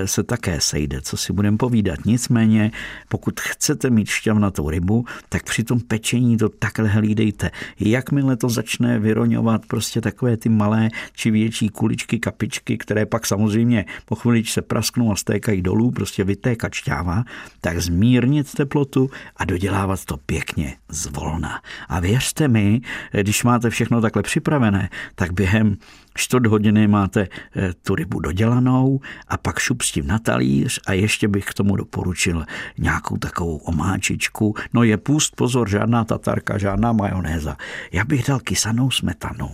se 0.05 0.23
také 0.23 0.61
sejde, 0.61 1.01
co 1.01 1.17
si 1.17 1.33
budeme 1.33 1.57
povídat. 1.57 2.05
Nicméně, 2.05 2.71
pokud 3.09 3.41
chcete 3.41 3.91
mít 3.91 4.09
šťavnatou 4.09 4.71
rybu, 4.71 5.05
tak 5.29 5.43
při 5.43 5.65
tom 5.65 5.81
pečení 5.81 6.37
to 6.37 6.49
takhle 6.49 6.89
hlídejte. 6.89 7.51
Jakmile 7.81 8.37
to 8.37 8.49
začne 8.49 8.99
vyroňovat 8.99 9.66
prostě 9.67 10.01
takové 10.01 10.37
ty 10.37 10.49
malé 10.49 10.89
či 11.13 11.31
větší 11.31 11.69
kuličky, 11.69 12.19
kapičky, 12.19 12.79
které 12.79 13.07
pak 13.07 13.27
samozřejmě 13.27 13.85
po 14.05 14.15
chvilič 14.15 14.53
se 14.53 14.63
prasknou 14.63 15.13
a 15.13 15.17
stékají 15.17 15.63
dolů, 15.63 15.91
prostě 15.91 16.25
vytékat 16.25 16.75
šťáva, 16.75 17.25
tak 17.61 17.81
zmírnit 17.81 18.53
teplotu 18.53 19.11
a 19.37 19.45
dodělávat 19.45 20.05
to 20.05 20.17
pěkně 20.17 20.77
zvolna. 20.89 21.61
A 21.89 22.01
věřte 22.01 22.49
mi, 22.49 22.81
když 23.13 23.45
máte 23.45 23.71
všechno 23.71 24.01
takhle 24.01 24.23
připravené, 24.23 24.89
tak 25.15 25.33
během 25.33 25.77
čtvrt 26.17 26.47
hodiny 26.47 26.89
máte 26.89 27.29
eh, 27.57 27.73
tu 27.83 27.95
rybu 27.95 28.21
dodělanou 28.21 29.01
a 29.29 29.37
pak 29.37 29.59
šup 29.59 29.83
s 29.83 29.93
tím 29.93 30.07
na 30.07 30.19
talíř 30.19 30.81
a 30.87 30.93
ještě 30.93 31.29
bych 31.29 31.45
k 31.45 31.55
tomu 31.55 31.77
doporučil 31.77 32.45
nějakou 32.79 33.17
takovou 33.17 33.57
omáčičku. 33.57 34.55
No 34.73 34.83
je 34.83 34.97
půst, 34.97 35.37
pozor, 35.37 35.69
žádná 35.69 36.05
tatarka, 36.05 36.59
žádná 36.59 36.93
majonéza. 36.93 37.57
Já 37.93 38.05
bych 38.05 38.27
dal 38.27 38.41
kysanou 38.41 38.91
smetanu 38.91 39.51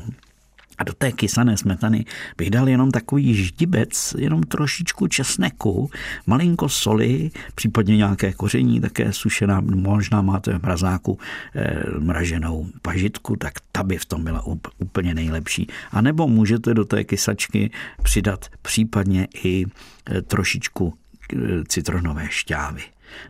a 0.79 0.85
do 0.85 0.93
té 0.93 1.13
kysané 1.13 1.57
smetany 1.57 2.05
bych 2.37 2.51
dal 2.51 2.69
jenom 2.69 2.91
takový 2.91 3.35
ždibec, 3.35 4.15
jenom 4.19 4.43
trošičku 4.43 5.09
česneku, 5.09 5.91
malinko 6.27 6.69
soli, 6.69 7.31
případně 7.55 7.97
nějaké 7.97 8.33
koření, 8.33 8.81
také 8.81 9.13
sušená, 9.13 9.61
možná 9.61 10.23
máte 10.23 10.59
v 10.59 10.63
mrazáku 10.63 11.19
eh, 11.55 11.83
mraženou 11.99 12.67
pažitku, 12.83 13.37
tak 13.37 13.53
ta 13.73 13.83
by 13.83 13.99
v 13.99 14.05
tom 14.05 14.25
byla 14.25 14.45
úplně 14.79 15.15
nejlepší. 15.15 15.67
A 15.91 16.01
nebo 16.01 16.29
můžete 16.29 16.75
do 16.75 16.85
té 16.85 17.05
kysačky 17.05 17.71
přidat 18.03 18.47
případně 18.63 19.29
i 19.45 19.65
eh, 20.07 20.23
trošičku 20.23 20.95
eh, 21.33 21.37
citronové 21.69 22.27
šťávy. 22.31 22.83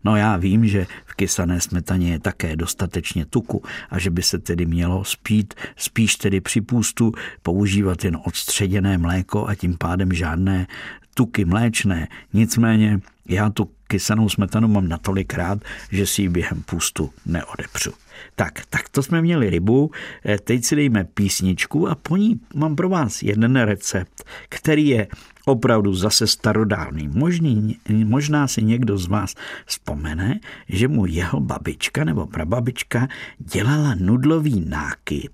No 0.05 0.17
já 0.17 0.37
vím, 0.37 0.69
že 0.69 0.87
v 1.05 1.15
kysané 1.15 1.61
smetaně 1.61 2.13
je 2.13 2.19
také 2.19 2.57
dostatečně 2.57 3.27
tuku 3.27 3.63
a 3.91 3.99
že 3.99 4.11
by 4.11 4.23
se 4.23 4.39
tedy 4.39 4.67
mělo 4.67 5.05
spít, 5.05 5.55
spíš 5.77 6.17
tedy 6.17 6.41
při 6.41 6.61
půstu 6.61 7.13
používat 7.43 8.05
jen 8.05 8.19
odstředěné 8.25 8.99
mléko 8.99 9.49
a 9.49 9.55
tím 9.55 9.77
pádem 9.79 10.13
žádné 10.13 10.67
tuky 11.15 11.45
mléčné. 11.45 12.09
Nicméně 12.33 13.01
já 13.29 13.51
tu 13.51 13.71
kysanou 13.87 14.29
smetanu 14.29 14.69
mám 14.69 14.89
natolik 14.89 15.35
rád, 15.35 15.59
že 15.91 16.07
si 16.07 16.23
ji 16.23 16.29
během 16.29 16.63
půstu 16.63 17.11
neodepřu. 17.27 17.93
Tak, 18.35 18.67
tak 18.71 18.89
to 18.89 19.03
jsme 19.03 19.23
měli 19.23 19.51
rybu, 19.51 19.91
eh, 20.25 20.39
teď 20.39 20.65
si 20.65 20.77
dejme 20.77 21.05
písničku 21.05 21.89
a 21.89 21.95
po 21.95 22.17
ní 22.17 22.41
mám 22.55 22.77
pro 22.77 22.89
vás 22.89 23.23
jeden 23.23 23.57
recept, 23.57 24.25
který 24.49 24.89
je 24.89 25.07
opravdu 25.45 25.95
zase 25.95 26.27
starodávný. 26.27 27.09
Možný, 27.09 27.77
možná 28.05 28.49
si 28.49 28.63
někdo 28.63 28.99
z 28.99 29.07
vás 29.07 29.35
vzpomene, 29.67 30.41
že 30.69 30.89
mu 30.89 31.07
jeho 31.07 31.41
babička 31.41 32.05
nebo 32.05 32.27
prababička 32.27 33.09
dělala 33.39 33.95
nudlový 33.95 34.65
nákyp 34.69 35.33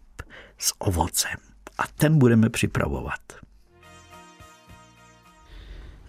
s 0.58 0.74
ovocem. 0.78 1.36
A 1.78 1.82
ten 1.96 2.18
budeme 2.18 2.50
připravovat. 2.50 3.47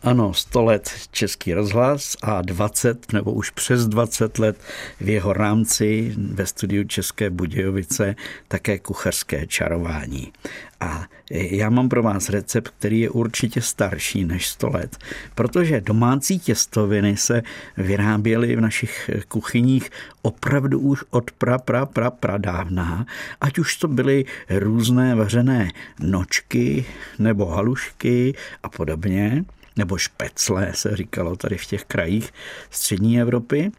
Ano, 0.03 0.34
100 0.34 0.63
let 0.63 0.91
Český 1.12 1.53
rozhlas 1.53 2.18
a 2.22 2.41
20 2.41 3.13
nebo 3.13 3.32
už 3.32 3.50
přes 3.50 3.88
20 3.88 4.39
let 4.39 4.58
v 5.01 5.10
jeho 5.10 5.34
rámci 5.34 6.15
ve 6.18 6.46
studiu 6.46 6.84
České 6.84 7.29
Budějovice 7.29 8.15
také 8.48 8.79
kuchařské 8.79 9.48
čarování. 9.48 10.34
A 10.79 11.06
já 11.32 11.70
mám 11.70 11.89
pro 11.89 12.03
vás 12.03 12.29
recept, 12.29 12.74
který 12.79 13.00
je 13.00 13.10
určitě 13.10 13.62
starší 13.62 14.25
než 14.25 14.48
100 14.48 14.70
let, 14.70 14.98
protože 15.36 15.82
domácí 15.82 16.39
těstoviny 16.39 17.18
se 17.18 17.41
vyráběly 17.77 18.56
v 18.56 18.62
našich 18.62 19.10
kuchyních 19.27 19.89
opravdu 20.22 20.79
už 20.79 21.03
od 21.10 21.32
pra, 21.32 21.58
pra, 21.58 21.86
pra, 21.86 22.12
pra 22.12 22.38
dávna, 22.38 23.06
ať 23.41 23.60
už 23.60 23.77
to 23.77 23.88
byly 23.88 24.25
různé 24.50 25.15
vařené 25.15 25.72
nočky 26.00 26.86
nebo 27.20 27.46
halušky 27.46 28.34
a 28.63 28.70
podobně 28.70 29.46
nebo 29.79 29.98
špecle 29.98 30.71
se 30.75 30.95
říkalo 30.95 31.36
tady 31.36 31.57
v 31.57 31.65
těch 31.65 31.86
krajích 31.86 32.33
střední 32.69 33.21
Evropy. 33.21 33.71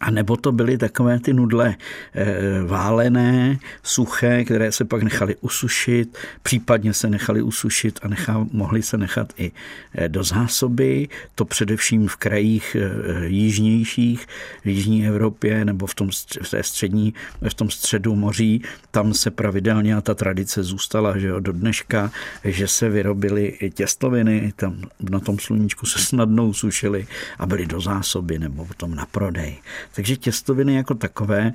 A 0.00 0.10
nebo 0.10 0.36
to 0.36 0.52
byly 0.52 0.78
takové 0.78 1.20
ty 1.20 1.32
nudle 1.32 1.74
eh, 2.14 2.62
válené, 2.66 3.58
suché, 3.82 4.44
které 4.44 4.72
se 4.72 4.84
pak 4.84 5.02
nechaly 5.02 5.36
usušit, 5.40 6.18
případně 6.42 6.94
se 6.94 7.10
nechaly 7.10 7.42
usušit 7.42 7.98
a 8.02 8.08
nechá, 8.08 8.46
mohly 8.52 8.82
se 8.82 8.98
nechat 8.98 9.32
i 9.36 9.52
eh, 9.94 10.08
do 10.08 10.24
zásoby. 10.24 11.08
To 11.34 11.44
především 11.44 12.08
v 12.08 12.16
krajích 12.16 12.76
eh, 12.80 13.26
jižnějších, 13.26 14.26
v 14.64 14.68
jižní 14.68 15.06
Evropě 15.06 15.64
nebo 15.64 15.86
v, 15.86 15.94
tom, 15.94 16.10
v 16.42 16.50
té 16.50 16.62
střední, 16.62 17.14
v 17.48 17.54
tom 17.54 17.70
středu 17.70 18.16
moří, 18.16 18.62
tam 18.90 19.14
se 19.14 19.30
pravidelně 19.30 19.96
a 19.96 20.00
ta 20.00 20.14
tradice 20.14 20.62
zůstala, 20.62 21.18
že 21.18 21.28
jo, 21.28 21.40
do 21.40 21.52
dneška, 21.52 22.10
že 22.44 22.68
se 22.68 22.88
vyrobily 22.88 23.46
i 23.46 23.70
těstoviny, 23.70 24.52
tam 24.56 24.76
na 25.10 25.20
tom 25.20 25.38
sluníčku 25.38 25.86
se 25.86 25.98
snadno 25.98 26.46
usušily 26.46 27.06
a 27.38 27.46
byly 27.46 27.66
do 27.66 27.80
zásoby 27.80 28.38
nebo 28.38 28.64
potom 28.64 28.94
na 28.94 29.06
prodej. 29.06 29.56
Takže 29.94 30.16
těstoviny 30.16 30.74
jako 30.74 30.94
takové 30.94 31.52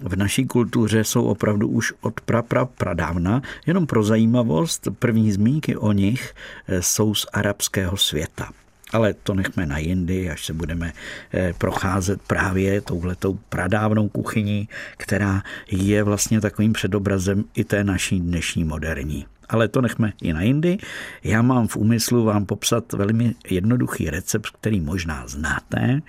v 0.00 0.16
naší 0.16 0.46
kultuře 0.46 1.04
jsou 1.04 1.24
opravdu 1.24 1.68
už 1.68 1.92
od 2.00 2.20
pra, 2.20 2.42
pra, 2.42 2.64
pradávna. 2.64 3.42
Jenom 3.66 3.86
pro 3.86 4.02
zajímavost, 4.02 4.88
první 4.98 5.32
zmínky 5.32 5.76
o 5.76 5.92
nich 5.92 6.34
eh, 6.68 6.82
jsou 6.82 7.14
z 7.14 7.26
arabského 7.32 7.96
světa. 7.96 8.48
Ale 8.92 9.14
to 9.14 9.34
nechme 9.34 9.66
na 9.66 9.78
jindy, 9.78 10.30
až 10.30 10.46
se 10.46 10.52
budeme 10.52 10.92
eh, 11.34 11.52
procházet 11.58 12.22
právě 12.22 12.80
touhletou 12.80 13.38
pradávnou 13.48 14.08
kuchyní, 14.08 14.68
která 14.96 15.42
je 15.70 16.02
vlastně 16.02 16.40
takovým 16.40 16.72
předobrazem 16.72 17.44
i 17.54 17.64
té 17.64 17.84
naší 17.84 18.20
dnešní 18.20 18.64
moderní 18.64 19.26
ale 19.50 19.68
to 19.68 19.80
nechme 19.80 20.12
i 20.22 20.32
na 20.32 20.42
jindy. 20.42 20.78
Já 21.24 21.42
mám 21.42 21.68
v 21.68 21.76
úmyslu 21.76 22.24
vám 22.24 22.46
popsat 22.46 22.92
velmi 22.92 23.34
jednoduchý 23.50 24.10
recept, 24.10 24.50
který 24.50 24.80
možná 24.80 25.26
znáte, 25.26 26.00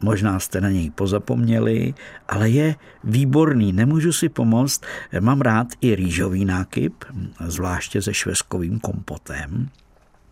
možná 0.00 0.40
jste 0.40 0.60
na 0.60 0.70
něj 0.70 0.90
pozapomněli, 0.90 1.94
ale 2.28 2.50
je 2.50 2.74
výborný, 3.04 3.72
nemůžu 3.72 4.12
si 4.12 4.28
pomoct. 4.28 4.82
Mám 5.20 5.40
rád 5.40 5.66
i 5.80 5.94
rýžový 5.94 6.44
nákyp, 6.44 7.04
zvláště 7.46 8.02
se 8.02 8.14
šveskovým 8.14 8.80
kompotem. 8.80 9.68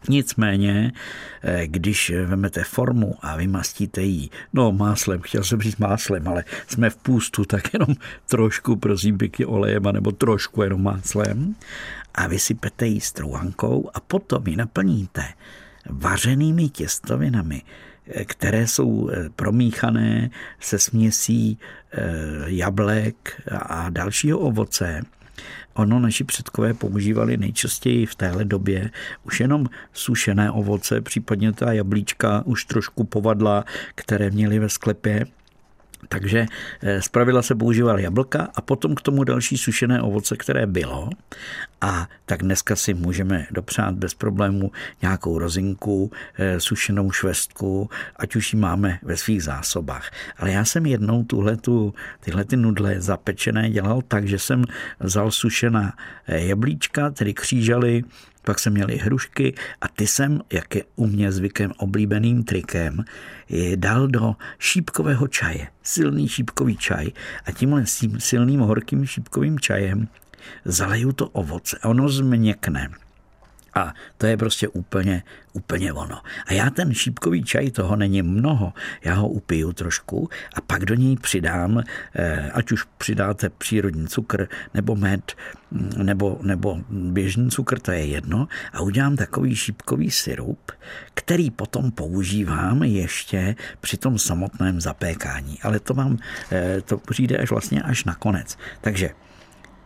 Nicméně, 0.08 0.92
když 1.64 2.12
vemete 2.26 2.64
formu 2.64 3.14
a 3.20 3.36
vymastíte 3.36 4.02
ji, 4.02 4.28
no 4.52 4.72
máslem, 4.72 5.20
chtěl 5.20 5.44
jsem 5.44 5.60
říct 5.60 5.76
máslem, 5.76 6.28
ale 6.28 6.44
jsme 6.66 6.90
v 6.90 6.96
půstu, 6.96 7.44
tak 7.44 7.74
jenom 7.74 7.96
trošku, 8.28 8.76
prosím 8.76 9.18
pěkně, 9.18 9.46
olejem, 9.46 9.82
nebo 9.82 10.12
trošku 10.12 10.62
jenom 10.62 10.82
máslem 10.82 11.54
a 12.14 12.26
vysypete 12.26 12.86
ji 12.86 13.00
strouhankou 13.00 13.90
a 13.94 14.00
potom 14.00 14.46
ji 14.46 14.56
naplníte 14.56 15.24
vařenými 15.90 16.68
těstovinami, 16.68 17.62
které 18.24 18.66
jsou 18.66 19.10
eh, 19.10 19.28
promíchané 19.36 20.30
se 20.60 20.78
směsí 20.78 21.58
eh, 21.92 22.00
jablek 22.46 23.42
a 23.52 23.90
dalšího 23.90 24.38
ovoce. 24.38 25.02
Ono 25.74 26.00
naši 26.00 26.24
předkové 26.24 26.74
používali 26.74 27.36
nejčastěji 27.36 28.06
v 28.06 28.14
téhle 28.14 28.44
době 28.44 28.90
už 29.22 29.40
jenom 29.40 29.66
sušené 29.92 30.50
ovoce, 30.50 31.00
případně 31.00 31.52
ta 31.52 31.72
jablíčka 31.72 32.42
už 32.46 32.64
trošku 32.64 33.04
povadla, 33.04 33.64
které 33.94 34.30
měli 34.30 34.58
ve 34.58 34.68
sklepě 34.68 35.26
takže 36.08 36.46
eh, 36.82 37.02
zpravidla 37.02 37.42
se 37.42 37.54
používal 37.54 38.00
jablka 38.00 38.48
a 38.54 38.60
potom 38.60 38.94
k 38.94 39.00
tomu 39.00 39.24
další 39.24 39.58
sušené 39.58 40.02
ovoce, 40.02 40.36
které 40.36 40.66
bylo. 40.66 41.10
A 41.80 42.08
tak 42.26 42.42
dneska 42.42 42.76
si 42.76 42.94
můžeme 42.94 43.46
dopřát 43.50 43.94
bez 43.94 44.14
problémů 44.14 44.72
nějakou 45.02 45.38
rozinku, 45.38 46.12
eh, 46.38 46.60
sušenou 46.60 47.10
švestku, 47.10 47.90
ať 48.16 48.36
už 48.36 48.52
ji 48.52 48.58
máme 48.58 48.98
ve 49.02 49.16
svých 49.16 49.42
zásobách. 49.42 50.10
Ale 50.38 50.50
já 50.50 50.64
jsem 50.64 50.86
jednou 50.86 51.24
tuhletu, 51.24 51.94
tyhle 52.20 52.44
ty 52.44 52.56
nudle 52.56 53.00
zapečené 53.00 53.70
dělal 53.70 54.02
tak, 54.08 54.28
že 54.28 54.38
jsem 54.38 54.64
vzal 55.00 55.30
sušená 55.30 55.92
eh, 56.26 56.40
jablíčka, 56.40 57.10
tedy 57.10 57.34
křížaly, 57.34 58.04
pak 58.42 58.58
jsem 58.58 58.72
měl 58.72 58.90
i 58.90 58.96
hrušky 58.96 59.54
a 59.80 59.88
ty 59.88 60.06
jsem, 60.06 60.40
jak 60.52 60.74
je 60.74 60.84
u 60.96 61.06
mě 61.06 61.32
zvykem 61.32 61.72
oblíbeným 61.76 62.44
trikem, 62.44 63.04
je 63.48 63.76
dal 63.76 64.08
do 64.08 64.36
šípkového 64.58 65.28
čaje. 65.28 65.66
Silný 65.82 66.28
šípkový 66.28 66.76
čaj 66.76 67.06
a 67.46 67.52
tímhle 67.52 67.84
silným 68.18 68.60
horkým 68.60 69.06
šípkovým 69.06 69.58
čajem 69.58 70.08
zaleju 70.64 71.12
to 71.12 71.28
ovoce 71.28 71.78
a 71.82 71.88
ono 71.88 72.08
změkne. 72.08 72.90
A 73.74 73.94
to 74.18 74.26
je 74.26 74.36
prostě 74.36 74.68
úplně, 74.68 75.22
úplně 75.52 75.92
ono. 75.92 76.20
A 76.46 76.52
já 76.52 76.70
ten 76.70 76.94
šípkový 76.94 77.44
čaj, 77.44 77.70
toho 77.70 77.96
není 77.96 78.22
mnoho, 78.22 78.72
já 79.04 79.14
ho 79.14 79.28
upiju 79.28 79.72
trošku 79.72 80.28
a 80.54 80.60
pak 80.60 80.84
do 80.84 80.94
něj 80.94 81.16
přidám, 81.16 81.82
eh, 82.14 82.50
ať 82.50 82.72
už 82.72 82.84
přidáte 82.98 83.48
přírodní 83.48 84.08
cukr, 84.08 84.48
nebo 84.74 84.96
med, 84.96 85.32
mm, 85.70 85.90
nebo, 85.96 86.38
nebo 86.42 86.78
běžný 86.90 87.50
cukr, 87.50 87.78
to 87.78 87.92
je 87.92 88.06
jedno, 88.06 88.48
a 88.72 88.80
udělám 88.80 89.16
takový 89.16 89.56
šípkový 89.56 90.10
syrup, 90.10 90.72
který 91.14 91.50
potom 91.50 91.90
používám 91.90 92.82
ještě 92.82 93.56
při 93.80 93.96
tom 93.96 94.18
samotném 94.18 94.80
zapékání. 94.80 95.58
Ale 95.62 95.80
to 95.80 95.94
vám, 95.94 96.18
eh, 96.52 96.80
to 96.80 96.98
přijde 96.98 97.38
až 97.38 97.50
vlastně 97.50 97.82
až 97.82 98.04
na 98.04 98.14
konec. 98.14 98.58
Takže 98.80 99.10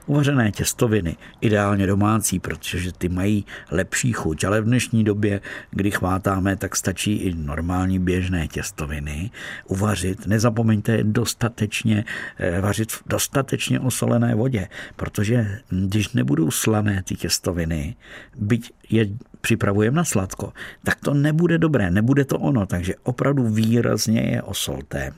Uvařené 0.06 0.52
těstoviny, 0.52 1.16
ideálně 1.40 1.86
domácí, 1.86 2.38
protože 2.38 2.92
ty 2.92 3.08
mají 3.08 3.44
lepší 3.70 4.12
chuť, 4.12 4.44
ale 4.44 4.60
v 4.60 4.64
dnešní 4.64 5.04
době, 5.04 5.40
kdy 5.70 5.90
chvátáme, 5.90 6.56
tak 6.56 6.76
stačí 6.76 7.12
i 7.12 7.34
normální 7.34 7.98
běžné 7.98 8.48
těstoviny 8.48 9.30
uvařit. 9.68 10.26
Nezapomeňte 10.26 11.04
dostatečně 11.04 12.04
eh, 12.38 12.60
vařit 12.60 12.92
v 12.92 13.02
dostatečně 13.06 13.80
osolené 13.80 14.34
vodě, 14.34 14.68
protože 14.96 15.60
když 15.70 16.12
nebudou 16.12 16.50
slané 16.50 17.02
ty 17.02 17.14
těstoviny, 17.14 17.96
byť 18.38 18.72
je 18.90 19.08
připravujeme 19.40 19.96
na 19.96 20.04
sladko, 20.04 20.52
tak 20.84 21.00
to 21.00 21.14
nebude 21.14 21.58
dobré, 21.58 21.90
nebude 21.90 22.24
to 22.24 22.38
ono, 22.38 22.66
takže 22.66 22.94
opravdu 23.02 23.48
výrazně 23.48 24.20
je 24.20 24.42
osolte 24.42 25.12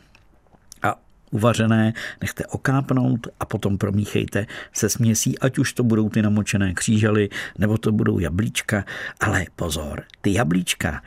uvařené, 1.31 1.93
nechte 2.21 2.47
okápnout 2.47 3.27
a 3.41 3.45
potom 3.47 3.79
promíchejte 3.79 4.47
se 4.73 4.89
směsí, 4.89 5.39
ať 5.39 5.59
už 5.59 5.73
to 5.73 5.83
budou 5.83 6.09
ty 6.09 6.23
namočené 6.23 6.75
křížely, 6.75 7.29
nebo 7.59 7.79
to 7.79 7.93
budou 7.93 8.19
jablíčka. 8.19 8.85
Ale 9.21 9.45
pozor, 9.57 10.03
ty 10.21 10.33
jablíčka 10.33 11.03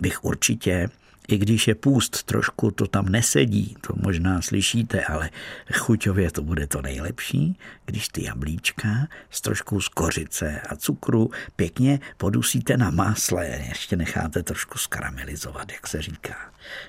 bych 0.00 0.24
určitě 0.24 0.88
i 1.28 1.38
když 1.38 1.68
je 1.68 1.74
půst, 1.74 2.22
trošku 2.22 2.70
to 2.70 2.86
tam 2.86 3.08
nesedí, 3.08 3.76
to 3.80 3.94
možná 3.96 4.42
slyšíte, 4.42 5.04
ale 5.04 5.30
chuťově 5.72 6.30
to 6.30 6.42
bude 6.42 6.66
to 6.66 6.82
nejlepší, 6.82 7.58
když 7.84 8.08
ty 8.08 8.24
jablíčka 8.24 9.08
s 9.30 9.40
trošku 9.40 9.80
z 9.80 9.88
kořice 9.88 10.60
a 10.60 10.76
cukru 10.76 11.30
pěkně 11.56 12.00
podusíte 12.16 12.76
na 12.76 12.90
másle, 12.90 13.46
ještě 13.68 13.96
necháte 13.96 14.42
trošku 14.42 14.78
skaramelizovat, 14.78 15.72
jak 15.72 15.86
se 15.86 16.02
říká. 16.02 16.36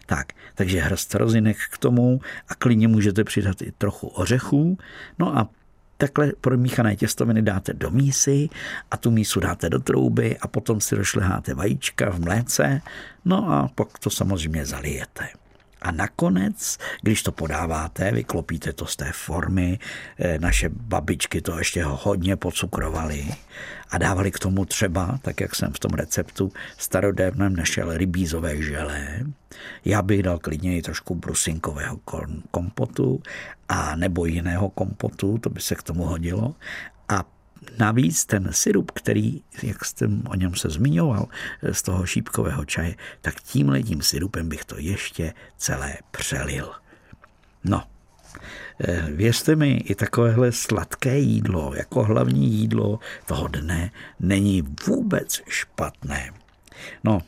Tak, 0.06 0.34
takže 0.56 0.82
hrst 0.82 1.15
rozinek 1.15 1.58
k 1.71 1.78
tomu 1.78 2.21
a 2.47 2.56
klidně 2.56 2.88
můžete 2.88 3.23
přidat 3.23 3.62
i 3.62 3.71
trochu 3.71 4.08
ořechů, 4.08 4.78
no 5.19 5.38
a 5.38 5.49
Takhle 6.02 6.32
promíchané 6.42 6.96
těstoviny 6.96 7.42
dáte 7.42 7.74
do 7.74 7.92
mísy 7.92 8.50
a 8.92 8.98
tu 8.98 9.12
mísu 9.12 9.40
dáte 9.40 9.70
do 9.70 9.80
trouby 9.80 10.38
a 10.38 10.48
potom 10.48 10.82
si 10.82 10.96
rošleháte 10.96 11.54
vajíčka 11.54 12.10
v 12.10 12.20
mléce, 12.20 12.82
no 13.26 13.52
a 13.52 13.70
pak 13.76 14.00
to 14.00 14.10
samozřejmě 14.10 14.66
zalijete. 14.66 15.28
A 15.82 15.92
nakonec, 15.92 16.78
když 17.02 17.24
to 17.24 17.32
podáváte, 17.32 18.12
vyklopíte 18.12 18.74
to 18.74 18.86
z 18.86 18.96
té 18.96 19.12
formy, 19.12 19.80
eh, 20.20 20.40
naše 20.40 20.70
babičky 20.70 21.42
to 21.42 21.58
ještě 21.58 21.84
hodně 21.84 22.36
pocukrovaly 22.36 23.28
a 23.89 23.97
dávali 23.97 24.32
k 24.32 24.39
tomu 24.39 24.65
třeba, 24.65 25.19
tak 25.21 25.41
jak 25.41 25.56
jsem 25.56 25.73
v 25.73 25.80
tom 25.80 25.91
receptu 25.91 26.52
starodávném 26.78 27.56
našel 27.56 27.97
rybízové 27.97 28.62
želé. 28.62 29.19
Já 29.86 30.02
bych 30.02 30.23
dal 30.23 30.39
klidně 30.39 30.78
i 30.78 30.82
trošku 30.82 31.15
brusinkového 31.15 31.99
kompotu 32.52 33.21
a 33.69 33.95
nebo 33.95 34.25
jiného 34.25 34.69
kompotu, 34.69 35.38
to 35.38 35.49
by 35.49 35.62
se 35.62 35.75
k 35.75 35.84
tomu 35.84 36.04
hodilo. 36.04 36.56
A 37.10 37.25
Navíc 37.78 38.25
ten 38.25 38.47
syrup, 38.52 38.91
který, 38.91 39.41
jak 39.63 39.86
jsem 39.86 40.23
o 40.30 40.36
něm 40.36 40.56
se 40.56 40.69
zmiňoval, 40.69 41.28
z 41.71 41.82
toho 41.82 42.06
šípkového 42.06 42.65
čaje, 42.65 42.95
tak 43.21 43.41
tímhle 43.41 43.84
tím 43.84 44.02
syrupem 44.02 44.49
bych 44.49 44.65
to 44.65 44.75
ještě 44.78 45.34
celé 45.58 45.97
přelil. 46.12 46.71
No, 47.63 47.84
Věřte 49.15 49.56
mi, 49.56 49.71
i 49.71 49.95
takovéhle 49.95 50.52
sladké 50.52 51.17
jídlo, 51.17 51.73
jako 51.78 52.04
hlavní 52.04 52.54
jídlo 52.54 52.99
toho 53.25 53.47
dne, 53.47 53.91
není 54.19 54.63
vůbec 54.88 55.41
špatné. 55.47 56.32
No, 57.04 57.21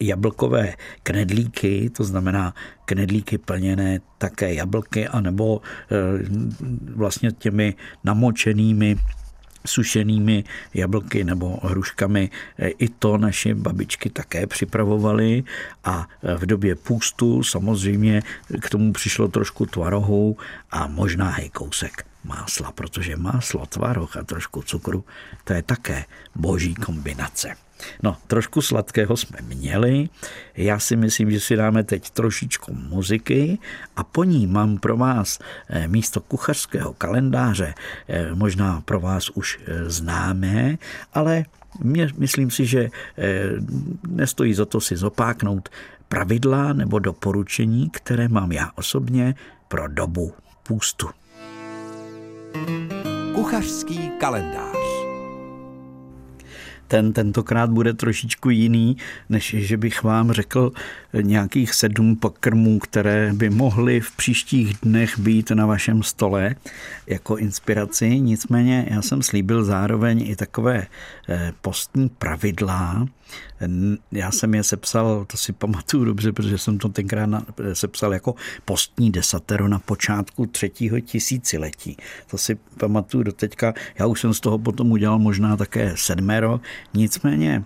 jablkové 0.00 0.74
knedlíky, 1.02 1.90
to 1.90 2.04
znamená 2.04 2.54
knedlíky 2.84 3.38
plněné 3.38 4.00
také 4.18 4.54
jablky, 4.54 5.08
anebo 5.08 5.60
eh, 5.60 5.96
vlastně 6.94 7.32
těmi 7.32 7.74
namočenými 8.04 8.96
sušenými 9.66 10.44
jablky 10.74 11.24
nebo 11.24 11.60
hruškami. 11.62 12.30
I 12.58 12.88
to 12.88 13.18
naše 13.18 13.54
babičky 13.54 14.10
také 14.10 14.46
připravovaly 14.46 15.44
a 15.84 16.08
v 16.36 16.46
době 16.46 16.74
půstu 16.74 17.42
samozřejmě 17.42 18.22
k 18.60 18.70
tomu 18.70 18.92
přišlo 18.92 19.28
trošku 19.28 19.66
tvarohu 19.66 20.36
a 20.70 20.86
možná 20.86 21.36
i 21.36 21.50
kousek 21.50 22.13
másla, 22.24 22.72
protože 22.72 23.16
máslo, 23.16 23.66
tvaroh 23.66 24.16
a 24.16 24.24
trošku 24.24 24.62
cukru, 24.62 25.04
to 25.44 25.52
je 25.52 25.62
také 25.62 26.04
boží 26.34 26.74
kombinace. 26.74 27.56
No, 28.02 28.16
trošku 28.26 28.62
sladkého 28.62 29.16
jsme 29.16 29.38
měli. 29.42 30.08
Já 30.56 30.78
si 30.78 30.96
myslím, 30.96 31.30
že 31.30 31.40
si 31.40 31.56
dáme 31.56 31.84
teď 31.84 32.10
trošičku 32.10 32.74
muziky 32.74 33.58
a 33.96 34.04
po 34.04 34.24
ní 34.24 34.46
mám 34.46 34.78
pro 34.78 34.96
vás 34.96 35.38
eh, 35.68 35.88
místo 35.88 36.20
kuchařského 36.20 36.92
kalendáře, 36.94 37.74
eh, 38.08 38.34
možná 38.34 38.80
pro 38.80 39.00
vás 39.00 39.30
už 39.30 39.58
eh, 39.66 39.90
známé, 39.90 40.78
ale 41.12 41.44
myslím 42.18 42.50
si, 42.50 42.66
že 42.66 42.90
nestojí 44.08 44.54
za 44.54 44.64
to 44.64 44.80
si 44.80 44.96
zopáknout 44.96 45.68
pravidla 46.08 46.72
nebo 46.72 46.98
doporučení, 46.98 47.90
které 47.90 48.28
mám 48.28 48.52
já 48.52 48.70
osobně 48.74 49.34
pro 49.68 49.88
dobu 49.88 50.32
půstu. 50.62 51.08
Kuchařský 53.34 54.10
kalendář 54.20 54.74
ten 56.88 57.12
tentokrát 57.12 57.70
bude 57.70 57.94
trošičku 57.94 58.50
jiný, 58.50 58.96
než 59.28 59.54
že 59.58 59.76
bych 59.76 60.02
vám 60.02 60.32
řekl 60.32 60.72
nějakých 61.20 61.74
sedm 61.74 62.16
pokrmů, 62.16 62.78
které 62.78 63.32
by 63.32 63.50
mohly 63.50 64.00
v 64.00 64.16
příštích 64.16 64.76
dnech 64.82 65.18
být 65.18 65.50
na 65.50 65.66
vašem 65.66 66.02
stole 66.02 66.54
jako 67.06 67.36
inspiraci. 67.36 68.20
Nicméně 68.20 68.86
já 68.90 69.02
jsem 69.02 69.22
slíbil 69.22 69.64
zároveň 69.64 70.22
i 70.30 70.36
takové 70.36 70.86
eh, 71.28 71.52
postní 71.60 72.08
pravidla, 72.08 73.06
já 74.12 74.30
jsem 74.30 74.54
je 74.54 74.62
sepsal, 74.64 75.24
to 75.24 75.36
si 75.36 75.52
pamatuju 75.52 76.04
dobře, 76.04 76.32
protože 76.32 76.58
jsem 76.58 76.78
to 76.78 76.88
tenkrát 76.88 77.30
sepsal 77.72 78.12
jako 78.12 78.34
postní 78.64 79.10
desatero 79.10 79.68
na 79.68 79.78
počátku 79.78 80.46
třetího 80.46 81.00
tisíciletí. 81.00 81.96
To 82.30 82.38
si 82.38 82.54
pamatuju 82.54 83.22
do 83.22 83.32
teďka. 83.32 83.74
Já 83.98 84.06
už 84.06 84.20
jsem 84.20 84.34
z 84.34 84.40
toho 84.40 84.58
potom 84.58 84.92
udělal 84.92 85.18
možná 85.18 85.56
také 85.56 85.92
sedmero. 85.96 86.60
Nicméně 86.94 87.64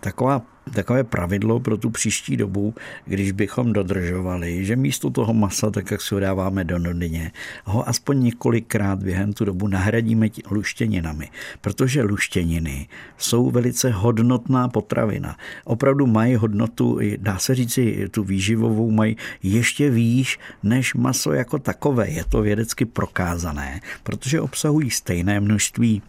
taková, 0.00 0.42
takové 0.74 1.04
pravidlo 1.04 1.60
pro 1.60 1.76
tu 1.76 1.90
příští 1.90 2.36
dobu, 2.36 2.74
když 3.04 3.32
bychom 3.32 3.72
dodržovali, 3.72 4.64
že 4.64 4.76
místo 4.76 5.10
toho 5.10 5.34
masa, 5.34 5.70
tak 5.70 5.90
jak 5.90 6.02
si 6.02 6.14
ho 6.14 6.20
dáváme 6.20 6.64
do 6.64 6.78
nodině, 6.78 7.32
ho 7.64 7.88
aspoň 7.88 8.22
několikrát 8.22 9.02
během 9.02 9.32
tu 9.32 9.44
dobu 9.44 9.68
nahradíme 9.68 10.28
luštěninami, 10.50 11.30
protože 11.60 12.02
luštěniny 12.02 12.88
jsou 13.18 13.50
velice 13.50 13.90
hodnotná 13.90 14.68
potravina. 14.68 15.36
Opravdu 15.64 16.06
mají 16.06 16.34
hodnotu, 16.34 16.98
dá 17.16 17.38
se 17.38 17.54
říci, 17.54 18.08
tu 18.10 18.24
výživovou 18.24 18.90
mají 18.90 19.16
ještě 19.42 19.90
výš 19.90 20.38
než 20.62 20.94
maso 20.94 21.32
jako 21.32 21.58
takové. 21.58 22.10
Je 22.10 22.24
to 22.24 22.42
vědecky 22.42 22.84
prokázané, 22.84 23.80
protože 24.02 24.40
obsahují 24.40 24.90
stejné 24.90 25.40
množství 25.40 26.02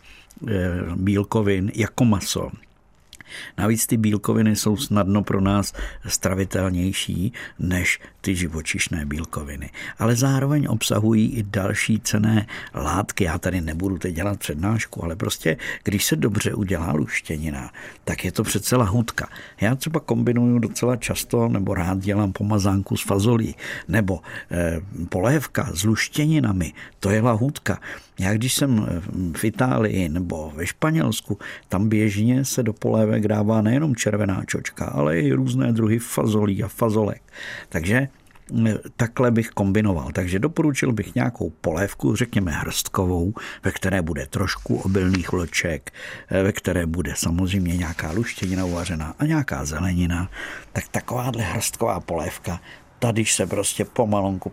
eh, 0.48 0.54
bílkovin 0.96 1.72
jako 1.76 2.06
maso. 2.06 2.52
Navíc 3.58 3.88
ty 3.88 3.98
bílkoviny 3.98 4.56
jsou 4.56 4.78
snadno 4.78 5.24
pro 5.24 5.42
nás 5.42 5.74
stravitelnější 6.08 7.34
než 7.60 8.00
ty 8.22 8.36
živočišné 8.36 9.06
bílkoviny. 9.06 9.70
Ale 10.00 10.16
zároveň 10.16 10.68
obsahují 10.70 11.32
i 11.32 11.44
další 11.44 12.00
cené 12.00 12.48
látky. 12.76 13.24
Já 13.24 13.38
tady 13.38 13.62
nebudu 13.62 13.98
teď 13.98 14.16
dělat 14.16 14.40
přednášku, 14.40 15.04
ale 15.04 15.16
prostě, 15.16 15.58
když 15.84 16.06
se 16.06 16.16
dobře 16.16 16.54
udělá 16.54 16.92
luštěnina, 16.92 17.72
tak 18.04 18.26
je 18.26 18.32
to 18.32 18.44
přece 18.44 18.76
lahůdka. 18.76 19.30
Já 19.62 19.76
třeba 19.76 20.00
kombinuju 20.00 20.60
docela 20.60 20.96
často, 20.96 21.48
nebo 21.48 21.74
rád 21.74 22.00
dělám 22.00 22.32
pomazánku 22.32 22.98
s 22.98 23.04
fazolí, 23.04 23.56
nebo 23.88 24.20
eh, 24.52 24.82
polévka 25.10 25.70
s 25.74 25.84
luštěninami, 25.84 26.74
to 27.00 27.10
je 27.10 27.22
lahůdka. 27.22 27.80
Já 28.20 28.34
když 28.34 28.54
jsem 28.54 28.88
v 29.36 29.44
Itálii 29.44 30.10
nebo 30.10 30.52
ve 30.56 30.68
Španělsku, 30.68 31.38
tam 31.70 31.90
běžně 31.90 32.46
se 32.46 32.64
do 32.64 32.74
polévek 32.74 33.27
dává 33.28 33.62
nejenom 33.62 33.96
červená 33.96 34.44
čočka, 34.46 34.86
ale 34.86 35.20
i 35.20 35.34
různé 35.34 35.74
druhy 35.74 36.00
fazolí 36.00 36.64
a 36.64 36.68
fazolek. 36.68 37.22
Takže 37.70 38.08
takhle 38.96 39.32
bych 39.32 39.50
kombinoval. 39.50 40.12
Takže 40.14 40.40
doporučil 40.40 40.92
bych 40.92 41.16
nějakou 41.16 41.50
polévku, 41.50 42.16
řekněme 42.16 42.52
hrstkovou, 42.52 43.34
ve 43.64 43.72
které 43.72 44.02
bude 44.02 44.28
trošku 44.28 44.76
obilných 44.76 45.32
vloček, 45.32 45.94
ve 46.44 46.52
které 46.52 46.86
bude 46.86 47.14
samozřejmě 47.16 47.78
nějaká 47.78 48.12
luštěnina 48.12 48.66
uvařená 48.66 49.16
a 49.20 49.26
nějaká 49.26 49.66
zelenina. 49.66 50.30
Tak 50.74 50.88
takováhle 50.88 51.44
hrstková 51.44 52.00
polévka 52.00 52.60
tady 53.00 53.26
se 53.26 53.48
prostě 53.48 53.86
pomalonku 53.86 54.52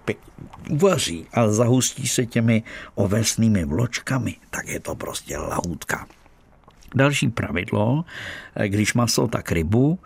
uvaří 0.70 1.26
a 1.32 1.48
zahustí 1.48 2.08
se 2.08 2.26
těmi 2.26 2.62
ovesnými 2.94 3.64
vločkami, 3.64 4.36
tak 4.50 4.68
je 4.68 4.80
to 4.80 4.94
prostě 4.94 5.38
lahůdka. 5.38 6.06
Další 6.94 7.28
pravidlo, 7.28 8.04
když 8.66 8.94
maso, 8.94 9.26
tak 9.26 9.52
rybu, 9.52 9.98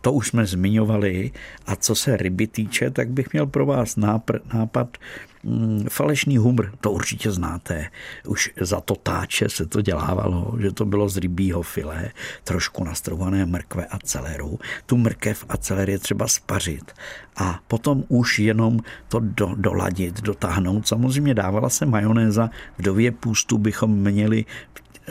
to 0.00 0.12
už 0.12 0.28
jsme 0.28 0.46
zmiňovali. 0.46 1.30
A 1.66 1.76
co 1.76 1.94
se 1.94 2.16
ryby 2.16 2.46
týče, 2.46 2.90
tak 2.90 3.10
bych 3.10 3.32
měl 3.32 3.46
pro 3.46 3.66
vás 3.66 3.96
nápad 4.52 4.98
mm, 5.44 5.86
falešný 5.88 6.36
humr, 6.36 6.66
to 6.80 6.90
určitě 6.90 7.30
znáte. 7.30 7.86
Už 8.26 8.50
za 8.60 8.80
to 8.80 8.94
táče 8.94 9.48
se 9.48 9.66
to 9.66 9.82
dělávalo, 9.82 10.54
že 10.60 10.72
to 10.72 10.84
bylo 10.84 11.08
z 11.08 11.16
rybího 11.16 11.62
filé, 11.62 12.10
trošku 12.44 12.84
nastrouhané 12.84 13.46
mrkve 13.46 13.86
a 13.86 13.98
celeru. 13.98 14.58
Tu 14.86 14.96
mrkev 14.96 15.44
a 15.48 15.56
celer 15.56 15.90
je 15.90 15.98
třeba 15.98 16.28
spařit 16.28 16.92
a 17.36 17.60
potom 17.68 18.04
už 18.08 18.38
jenom 18.38 18.80
to 19.08 19.20
do, 19.20 19.54
doladit, 19.56 20.20
dotáhnout. 20.20 20.88
Samozřejmě 20.88 21.34
dávala 21.34 21.68
se 21.68 21.86
majonéza, 21.86 22.50
v 22.78 22.82
dově 22.82 23.12
půstu 23.12 23.58
bychom 23.58 23.90
měli 23.90 24.44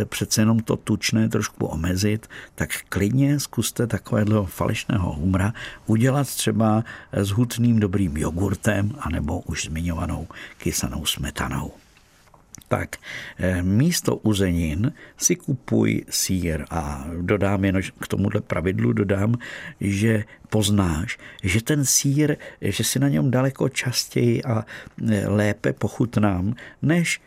přece 0.05 0.41
jenom 0.41 0.59
to 0.59 0.77
tučné 0.77 1.29
trošku 1.29 1.65
omezit, 1.65 2.27
tak 2.55 2.69
klidně 2.89 3.39
zkuste 3.39 3.87
takového 3.87 4.45
falešného 4.45 5.13
humra 5.13 5.53
udělat 5.85 6.27
třeba 6.27 6.83
s 7.11 7.29
hutným 7.29 7.79
dobrým 7.79 8.17
jogurtem 8.17 8.91
anebo 8.99 9.39
už 9.39 9.65
zmiňovanou 9.65 10.27
kysanou 10.57 11.05
smetanou. 11.05 11.71
Tak 12.67 12.97
eh, 13.37 13.63
místo 13.63 14.15
uzenin 14.15 14.93
si 15.17 15.35
kupuj 15.35 16.05
sír 16.09 16.65
a 16.69 17.07
dodám 17.21 17.65
jen 17.65 17.81
k 17.99 18.07
tomuhle 18.07 18.41
pravidlu 18.41 18.93
dodám, 18.93 19.35
že 19.81 20.23
poznáš, 20.49 21.17
že 21.43 21.63
ten 21.63 21.85
sír, 21.85 22.35
že 22.61 22.83
si 22.83 22.99
na 22.99 23.09
něm 23.09 23.31
daleko 23.31 23.69
častěji 23.69 24.43
a 24.43 24.65
eh, 25.07 25.27
lépe 25.27 25.73
pochutnám, 25.73 26.55
než 26.81 27.21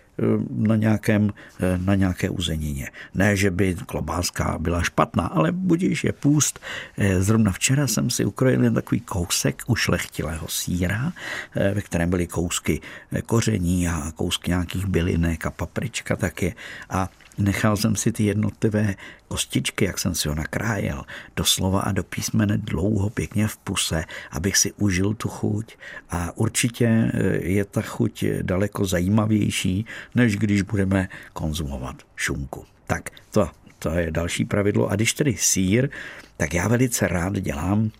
na, 0.50 0.76
nějakém, 0.76 1.32
eh, 1.60 1.78
na 1.84 1.94
nějaké 1.94 2.30
uzenině. 2.30 2.90
Ne, 3.14 3.36
že 3.36 3.50
by 3.50 3.76
klobáska 3.86 4.58
byla 4.58 4.82
špatná, 4.82 5.26
ale 5.26 5.52
budíš 5.52 6.04
je 6.04 6.12
půst. 6.12 6.60
Eh, 6.98 7.22
zrovna 7.22 7.52
včera 7.52 7.86
jsem 7.86 8.10
si 8.10 8.24
ukrojil 8.24 8.64
jen 8.64 8.74
takový 8.74 9.00
kousek 9.00 9.62
ušlechtilého 9.66 10.48
síra, 10.48 11.12
ve 11.54 11.80
kterém 11.80 12.10
byly 12.10 12.26
kousky 12.26 12.80
koření 13.26 13.88
a 13.88 14.12
kousky 14.14 14.50
nějakých 14.50 14.86
bylinek 14.86 15.46
a 15.46 15.50
paprička 15.50 16.16
taky. 16.16 16.54
A 16.90 17.08
Nechal 17.38 17.76
jsem 17.76 17.96
si 17.96 18.12
ty 18.12 18.24
jednotlivé 18.24 18.94
kostičky, 19.28 19.84
jak 19.84 19.98
jsem 19.98 20.14
si 20.14 20.28
ho 20.28 20.34
nakrájel, 20.34 21.04
doslova 21.36 21.80
a 21.80 21.92
do 21.92 22.04
písmene 22.04 22.58
dlouho 22.58 23.10
pěkně 23.10 23.48
v 23.48 23.56
puse, 23.56 24.04
abych 24.30 24.56
si 24.56 24.72
užil 24.72 25.14
tu 25.14 25.28
chuť. 25.28 25.76
A 26.10 26.36
určitě 26.36 26.86
eh, 26.86 27.36
je 27.42 27.64
ta 27.64 27.82
chuť 27.82 28.24
daleko 28.42 28.84
zajímavější, 28.84 29.86
než 30.14 30.36
když 30.36 30.62
budeme 30.62 31.08
konzumovat 31.32 31.96
šunku. 32.16 32.64
Tak 32.86 33.10
to, 33.30 33.50
to 33.78 33.90
je 33.90 34.10
další 34.10 34.44
pravidlo. 34.44 34.88
A 34.88 34.94
když 34.94 35.12
tedy 35.12 35.36
sír, 35.38 35.88
tak 36.36 36.54
já 36.54 36.68
velice 36.68 37.08
rád 37.08 37.38
dělám 37.38 37.90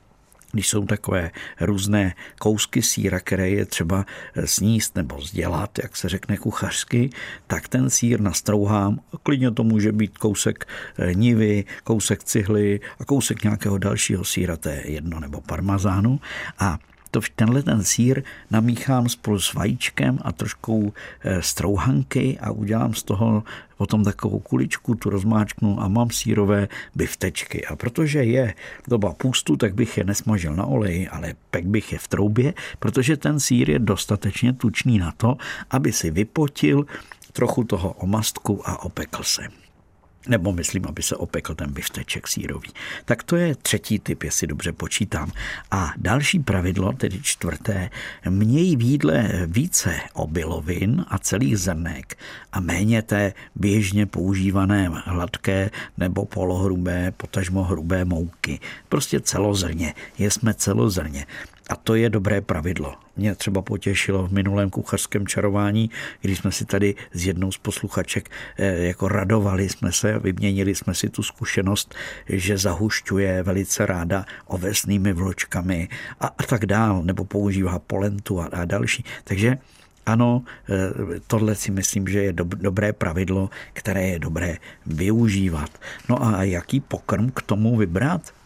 když 0.53 0.69
jsou 0.69 0.87
takové 0.87 1.31
různé 1.61 2.15
kousky 2.39 2.83
síra, 2.83 3.21
které 3.21 3.49
je 3.49 3.67
třeba 3.67 4.07
sníst 4.45 4.97
nebo 4.97 5.21
sdělat, 5.21 5.79
jak 5.83 5.97
se 5.97 6.09
řekne 6.09 6.37
kuchařsky, 6.37 7.11
tak 7.47 7.69
ten 7.69 7.91
sír 7.91 8.21
nastrouhám. 8.21 9.01
Klidně 9.23 9.51
to 9.51 9.65
může 9.65 9.93
být 9.93 10.19
kousek 10.19 10.69
eh, 10.99 11.15
nivy, 11.15 11.65
kousek 11.85 12.25
cihly 12.25 12.81
a 12.99 13.05
kousek 13.05 13.43
nějakého 13.43 13.79
dalšího 13.79 14.25
síra, 14.25 14.57
to 14.57 14.69
je 14.69 14.91
jedno, 14.91 15.21
nebo 15.21 15.41
parmazánu. 15.41 16.21
A 16.59 16.79
to, 17.11 17.21
tenhle 17.37 17.63
ten 17.63 17.85
sír 17.85 18.23
namíchám 18.51 19.09
spolu 19.09 19.41
s 19.41 19.55
vajíčkem 19.55 20.19
a 20.23 20.33
troškou 20.33 20.93
eh, 21.21 21.43
strouhanky 21.43 22.39
a 22.41 22.51
udělám 22.51 22.95
z 22.95 23.03
toho 23.03 23.43
potom 23.77 24.05
takovou 24.05 24.39
kuličku, 24.39 24.95
tu 24.95 25.11
rozmáčknu 25.11 25.81
a 25.81 25.89
mám 25.89 26.11
sírové 26.11 26.69
biftečky. 26.95 27.67
A 27.67 27.77
protože 27.77 28.25
je 28.25 28.55
doba 28.89 29.13
půstu, 29.13 29.57
tak 29.57 29.75
bych 29.75 29.99
je 29.99 30.05
nesmažil 30.05 30.57
na 30.57 30.65
oleji, 30.67 31.09
ale 31.09 31.35
pek 31.51 31.65
bych 31.65 31.93
je 31.93 31.99
v 31.99 32.09
troubě, 32.09 32.55
protože 32.79 33.17
ten 33.17 33.41
sír 33.41 33.71
je 33.71 33.79
dostatečně 33.79 34.53
tučný 34.53 34.99
na 34.99 35.13
to, 35.17 35.37
aby 35.71 35.93
si 35.93 36.11
vypotil 36.11 36.87
trochu 37.33 37.65
toho 37.65 37.93
omastku 37.93 38.69
a 38.69 38.85
opekl 38.85 39.23
se 39.23 39.43
nebo 40.29 40.53
myslím, 40.53 40.87
aby 40.87 41.03
se 41.03 41.17
opekl 41.17 41.55
ten 41.55 41.73
bifteček 41.73 42.29
sírový. 42.29 42.71
Tak 43.05 43.23
to 43.23 43.37
je 43.37 43.55
třetí 43.55 43.99
typ, 43.99 44.23
jestli 44.23 44.47
dobře 44.47 44.73
počítám. 44.73 45.33
A 45.71 45.93
další 45.97 46.39
pravidlo, 46.39 46.93
tedy 46.93 47.21
čtvrté, 47.23 47.91
měj 48.29 48.77
v 48.77 48.83
jídle 48.83 49.31
více 49.47 50.01
obilovin 50.13 51.05
a 51.09 51.19
celých 51.19 51.59
zrnek 51.59 52.19
a 52.53 52.61
méně 52.61 53.03
té 53.03 53.33
běžně 53.55 54.07
používané 54.07 54.91
hladké 55.05 55.71
nebo 55.99 56.25
polohrubé, 56.27 57.13
potažmo 57.17 57.65
hrubé 57.65 58.05
mouky. 58.05 58.61
Prostě 58.89 59.21
celozrně. 59.21 59.95
Jesme 60.19 60.55
celozrně. 60.55 61.27
A 61.71 61.77
to 61.77 61.95
je 61.95 62.11
dobré 62.11 62.41
pravidlo. 62.41 62.95
Mě 63.17 63.35
třeba 63.35 63.63
potěšilo 63.63 64.27
v 64.27 64.33
minulém 64.33 64.71
kuchařském 64.71 65.27
čarování, 65.27 65.91
když 66.21 66.39
jsme 66.39 66.53
si 66.53 66.65
tady 66.65 66.95
s 67.13 67.27
jednou 67.27 67.53
z 67.53 67.59
posluchaček 67.59 68.31
eh, 68.59 68.79
jako 68.79 69.09
radovali 69.09 69.69
jsme 69.69 69.93
se, 69.93 70.19
vyměnili 70.19 70.75
jsme 70.75 70.95
si 70.95 71.09
tu 71.09 71.23
zkušenost, 71.23 71.95
že 72.29 72.59
zahušťuje 72.59 73.43
velice 73.43 73.87
ráda 73.87 74.25
ovesnými 74.47 75.13
vločkami 75.13 75.89
a, 76.21 76.27
a 76.27 76.43
tak 76.43 76.67
dál, 76.67 77.03
nebo 77.03 77.25
používá 77.25 77.79
polentu 77.79 78.41
a, 78.41 78.45
a 78.53 78.65
další. 78.65 79.05
Takže 79.25 79.59
ano, 80.07 80.43
eh, 80.69 81.21
tohle 81.27 81.55
si 81.55 81.71
myslím, 81.71 82.09
že 82.09 82.23
je 82.23 82.33
dobré 82.33 82.93
pravidlo, 82.93 83.51
které 83.73 84.09
je 84.09 84.19
dobré 84.19 84.57
využívat. 84.87 85.71
No 86.09 86.25
a 86.25 86.43
jaký 86.43 86.81
pokrm 86.81 87.31
k 87.31 87.43
tomu 87.43 87.77
vybrat? 87.77 88.40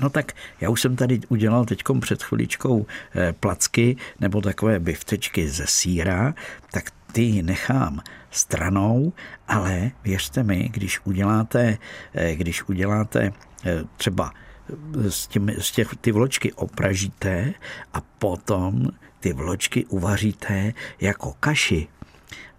No 0.00 0.10
tak 0.10 0.32
já 0.60 0.70
už 0.70 0.80
jsem 0.80 0.96
tady 0.96 1.20
udělal 1.28 1.64
teď 1.64 1.82
před 2.00 2.22
chviličkou 2.22 2.86
eh, 3.14 3.32
placky 3.32 3.96
nebo 4.20 4.40
takové 4.40 4.80
biftečky 4.80 5.48
ze 5.48 5.66
síra, 5.66 6.34
tak 6.70 6.90
ty 7.12 7.42
nechám 7.42 8.00
stranou, 8.30 9.12
ale 9.48 9.90
věřte 10.04 10.42
mi, 10.42 10.68
když 10.72 11.00
uděláte, 11.04 11.78
eh, 12.14 12.36
když 12.36 12.68
uděláte 12.68 13.32
eh, 13.64 13.84
třeba 13.96 14.32
z, 15.08 15.26
těmi, 15.26 15.56
z 15.58 15.72
těch, 15.72 15.88
ty 16.00 16.12
vločky 16.12 16.52
opražíte 16.52 17.54
a 17.92 18.00
potom 18.00 18.88
ty 19.20 19.32
vločky 19.32 19.84
uvaříte 19.84 20.72
jako 21.00 21.32
kaši 21.40 21.88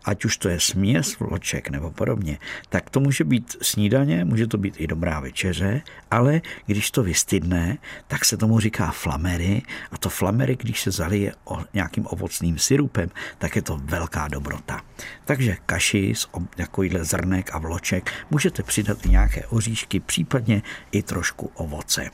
ať 0.10 0.26
už 0.26 0.38
to 0.38 0.50
je 0.50 0.60
směs 0.60 1.20
vloček 1.20 1.70
nebo 1.70 1.92
podobně, 1.92 2.38
tak 2.70 2.90
to 2.90 3.00
může 3.00 3.24
být 3.24 3.56
snídaně, 3.62 4.26
může 4.26 4.48
to 4.48 4.58
být 4.58 4.74
i 4.78 4.88
dobrá 4.88 5.20
večeře, 5.20 5.82
ale 6.12 6.42
když 6.66 6.92
to 6.92 7.04
vystydne, 7.04 7.78
tak 8.08 8.26
se 8.26 8.38
tomu 8.38 8.60
říká 8.60 8.92
flamery 8.92 9.62
a 9.92 9.98
to 9.98 10.10
flamery, 10.10 10.56
když 10.56 10.82
se 10.82 10.92
zalije 10.92 11.34
o 11.46 11.62
nějakým 11.74 12.06
ovocným 12.10 12.58
syrupem, 12.58 13.10
tak 13.38 13.56
je 13.56 13.62
to 13.62 13.78
velká 13.84 14.28
dobrota. 14.28 14.82
Takže 15.26 15.58
kaši 15.66 16.14
z 16.16 16.28
takovýhle 16.56 17.06
zrnek 17.06 17.50
a 17.54 17.58
vloček 17.58 18.12
můžete 18.30 18.64
přidat 18.64 19.06
i 19.06 19.10
nějaké 19.10 19.48
oříšky, 19.48 20.00
případně 20.00 20.62
i 20.92 21.04
trošku 21.04 21.52
ovoce. 21.54 22.10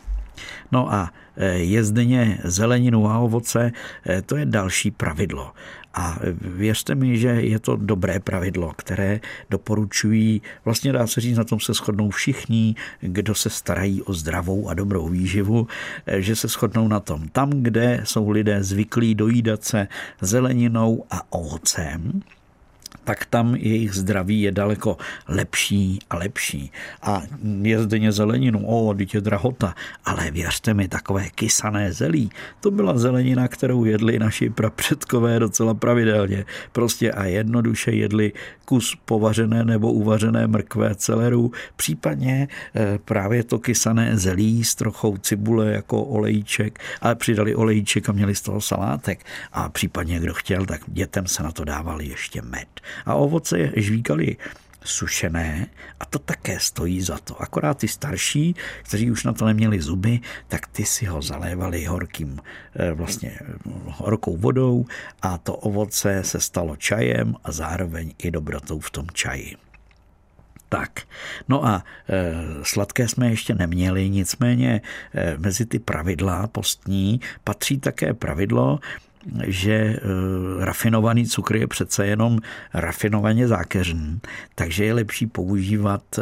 No 0.72 0.94
a 0.94 1.12
e, 1.38 1.48
jezdeně 1.58 2.38
zeleninu 2.44 3.10
a 3.10 3.20
ovoce, 3.20 3.72
e, 4.10 4.22
to 4.22 4.36
je 4.36 4.46
další 4.46 4.92
pravidlo. 4.92 5.54
A 5.98 6.20
věřte 6.42 6.96
mi, 6.96 7.18
že 7.18 7.28
je 7.28 7.60
to 7.60 7.76
dobré 7.76 8.20
pravidlo, 8.20 8.74
které 8.76 9.20
doporučují, 9.50 10.42
vlastně 10.66 10.92
dá 10.92 11.08
se 11.08 11.22
říct, 11.22 11.38
na 11.38 11.44
tom 11.44 11.60
se 11.60 11.74
shodnou 11.74 12.10
všichni, 12.10 12.76
kdo 13.02 13.36
se 13.36 13.50
starají 13.50 14.02
o 14.02 14.14
zdravou 14.14 14.70
a 14.70 14.74
dobrou 14.74 15.10
výživu, 15.10 15.68
že 16.18 16.36
se 16.36 16.48
shodnou 16.48 16.88
na 16.88 17.00
tom. 17.00 17.28
Tam, 17.28 17.50
kde 17.50 18.02
jsou 18.04 18.30
lidé 18.30 18.64
zvyklí 18.64 19.16
dojídat 19.16 19.64
se 19.64 19.88
zeleninou 20.22 21.06
a 21.12 21.34
ovocem, 21.34 22.22
tak 23.06 23.26
tam 23.26 23.56
jejich 23.56 23.94
zdraví 23.94 24.42
je 24.42 24.52
daleko 24.52 24.98
lepší 25.28 26.00
a 26.10 26.18
lepší. 26.18 26.72
A 27.02 27.22
jezdeně 27.62 28.12
zeleninu, 28.12 28.68
o, 28.68 28.94
teď 28.94 29.14
je 29.14 29.22
drahota, 29.22 29.76
ale 30.06 30.32
věřte 30.32 30.74
mi, 30.74 30.88
takové 30.88 31.30
kysané 31.30 31.94
zelí, 31.94 32.30
to 32.60 32.72
byla 32.72 32.98
zelenina, 32.98 33.48
kterou 33.48 33.86
jedli 33.86 34.20
naši 34.20 34.50
prapředkové 34.50 35.40
docela 35.40 35.74
pravidelně. 35.74 36.46
Prostě 36.72 37.12
a 37.12 37.26
jednoduše 37.26 37.92
jedli 37.92 38.34
kus 38.66 38.98
povařené 39.06 39.66
nebo 39.66 39.92
uvařené 39.94 40.48
mrkve 40.48 40.96
celeru, 40.96 41.52
případně 41.76 42.48
eh, 42.76 43.00
právě 43.06 43.44
to 43.44 43.60
kysané 43.60 44.18
zelí 44.18 44.64
s 44.64 44.76
trochou 44.76 45.18
cibule 45.18 45.72
jako 45.72 46.04
olejček, 46.04 46.80
ale 47.02 47.16
přidali 47.16 47.56
olejček 47.56 48.10
a 48.10 48.12
měli 48.12 48.36
z 48.36 48.42
toho 48.42 48.62
salátek. 48.62 49.26
A 49.54 49.70
případně, 49.70 50.20
kdo 50.20 50.34
chtěl, 50.34 50.66
tak 50.66 50.82
dětem 50.88 51.28
se 51.28 51.44
na 51.44 51.52
to 51.52 51.64
dávali 51.64 52.08
ještě 52.08 52.42
med 52.42 52.68
a 53.06 53.16
ovoce 53.16 53.72
žvíkali 53.76 54.38
sušené 54.86 55.68
a 56.00 56.06
to 56.06 56.20
také 56.20 56.60
stojí 56.60 57.02
za 57.02 57.18
to. 57.18 57.42
Akorát 57.42 57.78
ty 57.78 57.88
starší, 57.88 58.56
kteří 58.84 59.12
už 59.12 59.24
na 59.24 59.34
to 59.34 59.46
neměli 59.46 59.82
zuby, 59.82 60.20
tak 60.48 60.68
ty 60.68 60.86
si 60.86 61.06
ho 61.06 61.22
zalévali 61.22 61.86
horkým, 61.86 62.40
eh, 62.76 62.92
vlastně 62.92 63.40
horkou 63.86 64.38
vodou 64.38 64.86
a 65.22 65.38
to 65.38 65.56
ovoce 65.56 66.24
se 66.24 66.40
stalo 66.40 66.76
čajem 66.76 67.36
a 67.44 67.52
zároveň 67.52 68.14
i 68.18 68.32
dobrotou 68.32 68.80
v 68.80 68.90
tom 68.92 69.08
čaji. 69.14 69.56
Tak, 70.70 71.02
no 71.48 71.66
a 71.66 71.84
e, 72.10 72.34
sladké 72.64 73.08
jsme 73.08 73.30
ještě 73.30 73.56
neměli, 73.56 74.10
nicméně 74.10 74.82
e, 75.14 75.38
mezi 75.38 75.66
ty 75.66 75.80
pravidla 75.80 76.48
postní 76.48 77.22
patří 77.44 77.80
také 77.80 78.14
pravidlo, 78.14 78.80
že 79.48 79.74
e, 79.74 80.00
rafinovaný 80.60 81.26
cukr 81.26 81.56
je 81.56 81.68
přece 81.68 82.08
jenom 82.08 82.40
rafinovaně 82.74 83.48
zákeřný, 83.48 84.20
takže 84.56 84.86
je 84.86 84.94
lepší 84.94 85.28
používat 85.28 86.20
e, 86.20 86.22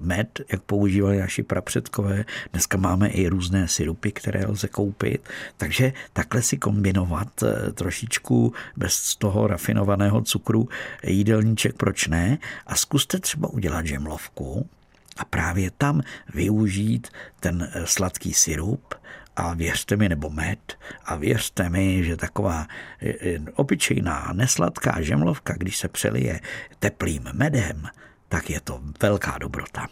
med, 0.00 0.40
jak 0.52 0.62
používali 0.62 1.18
naši 1.18 1.42
prapředkové. 1.42 2.24
Dneska 2.52 2.78
máme 2.78 3.08
i 3.08 3.28
různé 3.28 3.68
syrupy, 3.68 4.12
které 4.12 4.46
lze 4.46 4.68
koupit, 4.68 5.28
takže 5.56 5.92
takhle 6.12 6.42
si 6.42 6.56
kombinovat 6.56 7.42
e, 7.42 7.72
trošičku 7.72 8.52
bez 8.76 9.16
toho 9.16 9.46
rafinovaného 9.46 10.22
cukru 10.22 10.68
jídelníček, 11.06 11.76
proč 11.76 12.08
ne? 12.08 12.38
A 12.66 12.76
zkuste 12.76 13.18
třeba 13.18 13.48
udělat 13.48 13.86
žemlovku, 13.86 14.68
a 15.16 15.24
právě 15.24 15.70
tam 15.70 16.00
využít 16.34 17.08
ten 17.40 17.70
sladký 17.84 18.32
syrup 18.32 18.94
a 19.36 19.54
věřte 19.54 19.96
mi, 19.96 20.08
nebo 20.08 20.30
med, 20.30 20.78
a 21.04 21.16
věřte 21.16 21.68
mi, 21.68 22.04
že 22.04 22.16
taková 22.16 22.66
e, 23.00 23.08
e, 23.08 23.38
obyčejná 23.54 24.32
nesladká 24.32 25.00
žemlovka, 25.00 25.54
když 25.56 25.76
se 25.76 25.88
přelije 25.88 26.40
teplým 26.78 27.28
medem, 27.32 27.86
tak 28.28 28.50
je 28.50 28.60
to 28.60 28.80
velká 29.02 29.38
dobrota. 29.38 29.86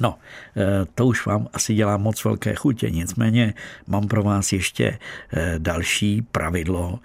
No, 0.00 0.18
e, 0.56 0.84
to 0.94 1.06
už 1.06 1.26
vám 1.26 1.48
asi 1.52 1.74
dělá 1.74 1.96
moc 1.96 2.24
velké 2.24 2.54
chutě, 2.54 2.90
nicméně 2.90 3.54
mám 3.86 4.08
pro 4.08 4.22
vás 4.22 4.52
ještě 4.52 4.98
další 5.58 6.22
pravidlo. 6.22 6.98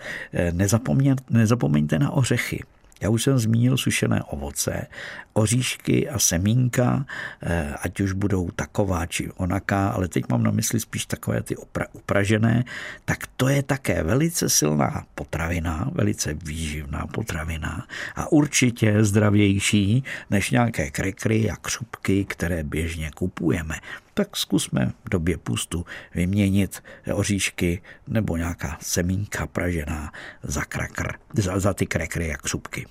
Nezapomeňte 1.29 1.99
na 1.99 2.11
ořechy. 2.11 2.63
Já 3.05 3.09
už 3.09 3.23
jsem 3.23 3.39
zmínil 3.39 3.77
sušené 3.77 4.23
ovoce, 4.23 4.87
oříšky 5.33 6.09
a 6.09 6.19
semínka, 6.19 7.05
eh, 7.41 7.73
ať 7.81 7.99
už 7.99 8.11
budou 8.11 8.49
taková 8.49 9.05
či 9.05 9.31
onaká, 9.31 9.87
ale 9.87 10.07
teď 10.07 10.23
mám 10.29 10.43
na 10.43 10.51
mysli 10.51 10.79
spíš 10.79 11.05
takové 11.05 11.41
ty 11.43 11.55
upražené, 11.93 12.63
tak 13.05 13.27
to 13.37 13.47
je 13.47 13.63
také 13.63 14.03
velice 14.03 14.49
silná 14.49 15.05
potravina, 15.15 15.89
velice 15.93 16.33
výživná 16.33 17.07
potravina 17.07 17.85
a 18.15 18.31
určitě 18.31 19.03
zdravější 19.03 20.03
než 20.29 20.51
nějaké 20.51 20.91
krekry 20.91 21.49
a 21.49 21.55
křupky, 21.55 22.25
které 22.25 22.63
běžně 22.63 23.11
kupujeme 23.15 23.75
tak 24.17 24.37
zkusme 24.37 24.91
v 25.05 25.09
době 25.09 25.37
pustu 25.37 25.85
vyměnit 26.15 26.83
oříšky 27.13 27.81
nebo 28.07 28.37
nějaká 28.37 28.77
semínka 28.81 29.47
pražená 29.47 30.11
za, 30.43 30.65
krakr, 30.65 31.07
za, 31.33 31.59
za 31.59 31.73
ty 31.73 31.85
krekry 31.85 32.33
a 32.33 32.37
křupky. 32.37 32.85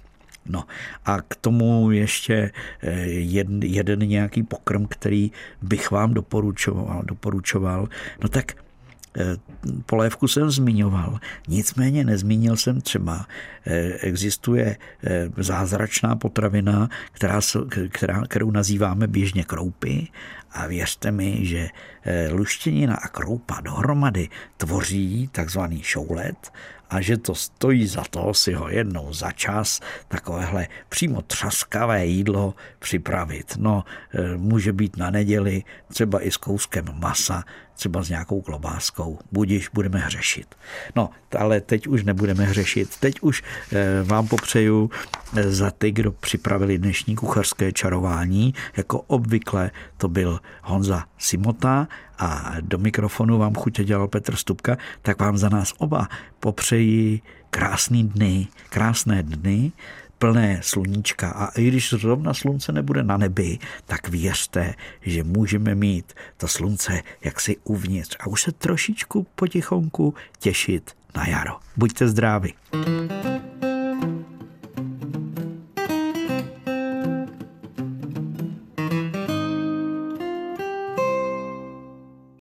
No 0.46 0.64
a 1.04 1.20
k 1.20 1.36
tomu 1.36 1.90
ještě 1.90 2.50
eh, 2.82 2.90
jeden, 3.06 3.62
jeden 3.62 3.98
nějaký 3.98 4.42
pokrm, 4.42 4.86
který 4.86 5.32
bych 5.62 5.90
vám 5.90 6.14
doporučoval, 6.14 7.02
doporučoval. 7.02 7.88
No 8.22 8.28
tak 8.28 8.52
eh, 9.16 9.36
polévku 9.86 10.28
jsem 10.28 10.50
zmiňoval, 10.50 11.18
nicméně 11.48 12.04
nezmínil 12.04 12.56
jsem 12.56 12.80
třeba, 12.80 13.26
eh, 13.66 13.92
existuje 13.92 14.76
zázračná 15.36 16.16
potravina, 16.16 16.88
která, 17.12 17.40
která, 17.88 18.22
kterou 18.28 18.50
nazýváme 18.50 19.06
běžně 19.06 19.44
kroupy 19.44 20.08
a 20.54 20.66
věřte 20.66 21.12
mi, 21.12 21.46
že 21.46 21.68
luštěnina 22.30 22.94
a 22.94 23.08
kroupa 23.08 23.60
dohromady 23.60 24.28
tvoří 24.56 25.28
takzvaný 25.32 25.82
šoulet 25.82 26.52
a 26.90 27.00
že 27.00 27.16
to 27.16 27.34
stojí 27.34 27.86
za 27.86 28.04
to 28.10 28.34
si 28.34 28.52
ho 28.52 28.68
jednou 28.68 29.12
za 29.12 29.32
čas 29.32 29.80
takovéhle 30.08 30.66
přímo 30.88 31.22
třaskavé 31.22 32.06
jídlo 32.06 32.54
připravit. 32.78 33.56
No, 33.58 33.84
e, 34.14 34.36
může 34.36 34.72
být 34.72 34.96
na 34.96 35.10
neděli, 35.10 35.62
třeba 35.88 36.26
i 36.26 36.30
s 36.30 36.36
kouskem 36.36 36.84
masa, 36.92 37.44
třeba 37.74 38.02
s 38.02 38.08
nějakou 38.08 38.40
klobáskou. 38.40 39.18
Budiš, 39.32 39.68
budeme 39.72 39.98
hřešit. 39.98 40.54
No, 40.96 41.10
ale 41.38 41.60
teď 41.60 41.86
už 41.86 42.04
nebudeme 42.04 42.44
hřešit. 42.44 42.96
Teď 43.00 43.14
už 43.20 43.42
e, 43.72 44.02
vám 44.02 44.28
popřeju 44.28 44.90
za 45.42 45.70
ty, 45.70 45.92
kdo 45.92 46.12
připravili 46.12 46.78
dnešní 46.78 47.16
kuchařské 47.16 47.72
čarování. 47.72 48.54
Jako 48.76 49.00
obvykle 49.00 49.70
to 50.04 50.08
byl 50.08 50.40
Honza 50.62 51.04
Simota 51.18 51.88
a 52.18 52.54
do 52.60 52.78
mikrofonu 52.78 53.38
vám 53.38 53.54
chutě 53.54 53.84
dělal 53.84 54.08
Petr 54.08 54.36
Stupka, 54.36 54.76
tak 55.02 55.20
vám 55.20 55.38
za 55.38 55.48
nás 55.48 55.74
oba 55.78 56.08
popřeji 56.40 57.20
krásný 57.50 58.08
dny, 58.08 58.48
krásné 58.68 59.22
dny, 59.22 59.72
plné 60.18 60.60
sluníčka 60.62 61.30
a 61.30 61.46
i 61.58 61.68
když 61.68 61.90
zrovna 61.90 62.34
slunce 62.34 62.72
nebude 62.72 63.02
na 63.02 63.16
nebi, 63.16 63.58
tak 63.86 64.08
věřte, 64.08 64.74
že 65.00 65.24
můžeme 65.24 65.74
mít 65.74 66.12
to 66.36 66.48
slunce 66.48 67.02
jaksi 67.24 67.56
uvnitř 67.64 68.16
a 68.20 68.26
už 68.26 68.42
se 68.42 68.52
trošičku 68.52 69.26
potichonku 69.34 70.14
těšit 70.38 70.92
na 71.16 71.26
jaro. 71.26 71.58
Buďte 71.76 72.08
zdraví. 72.08 72.54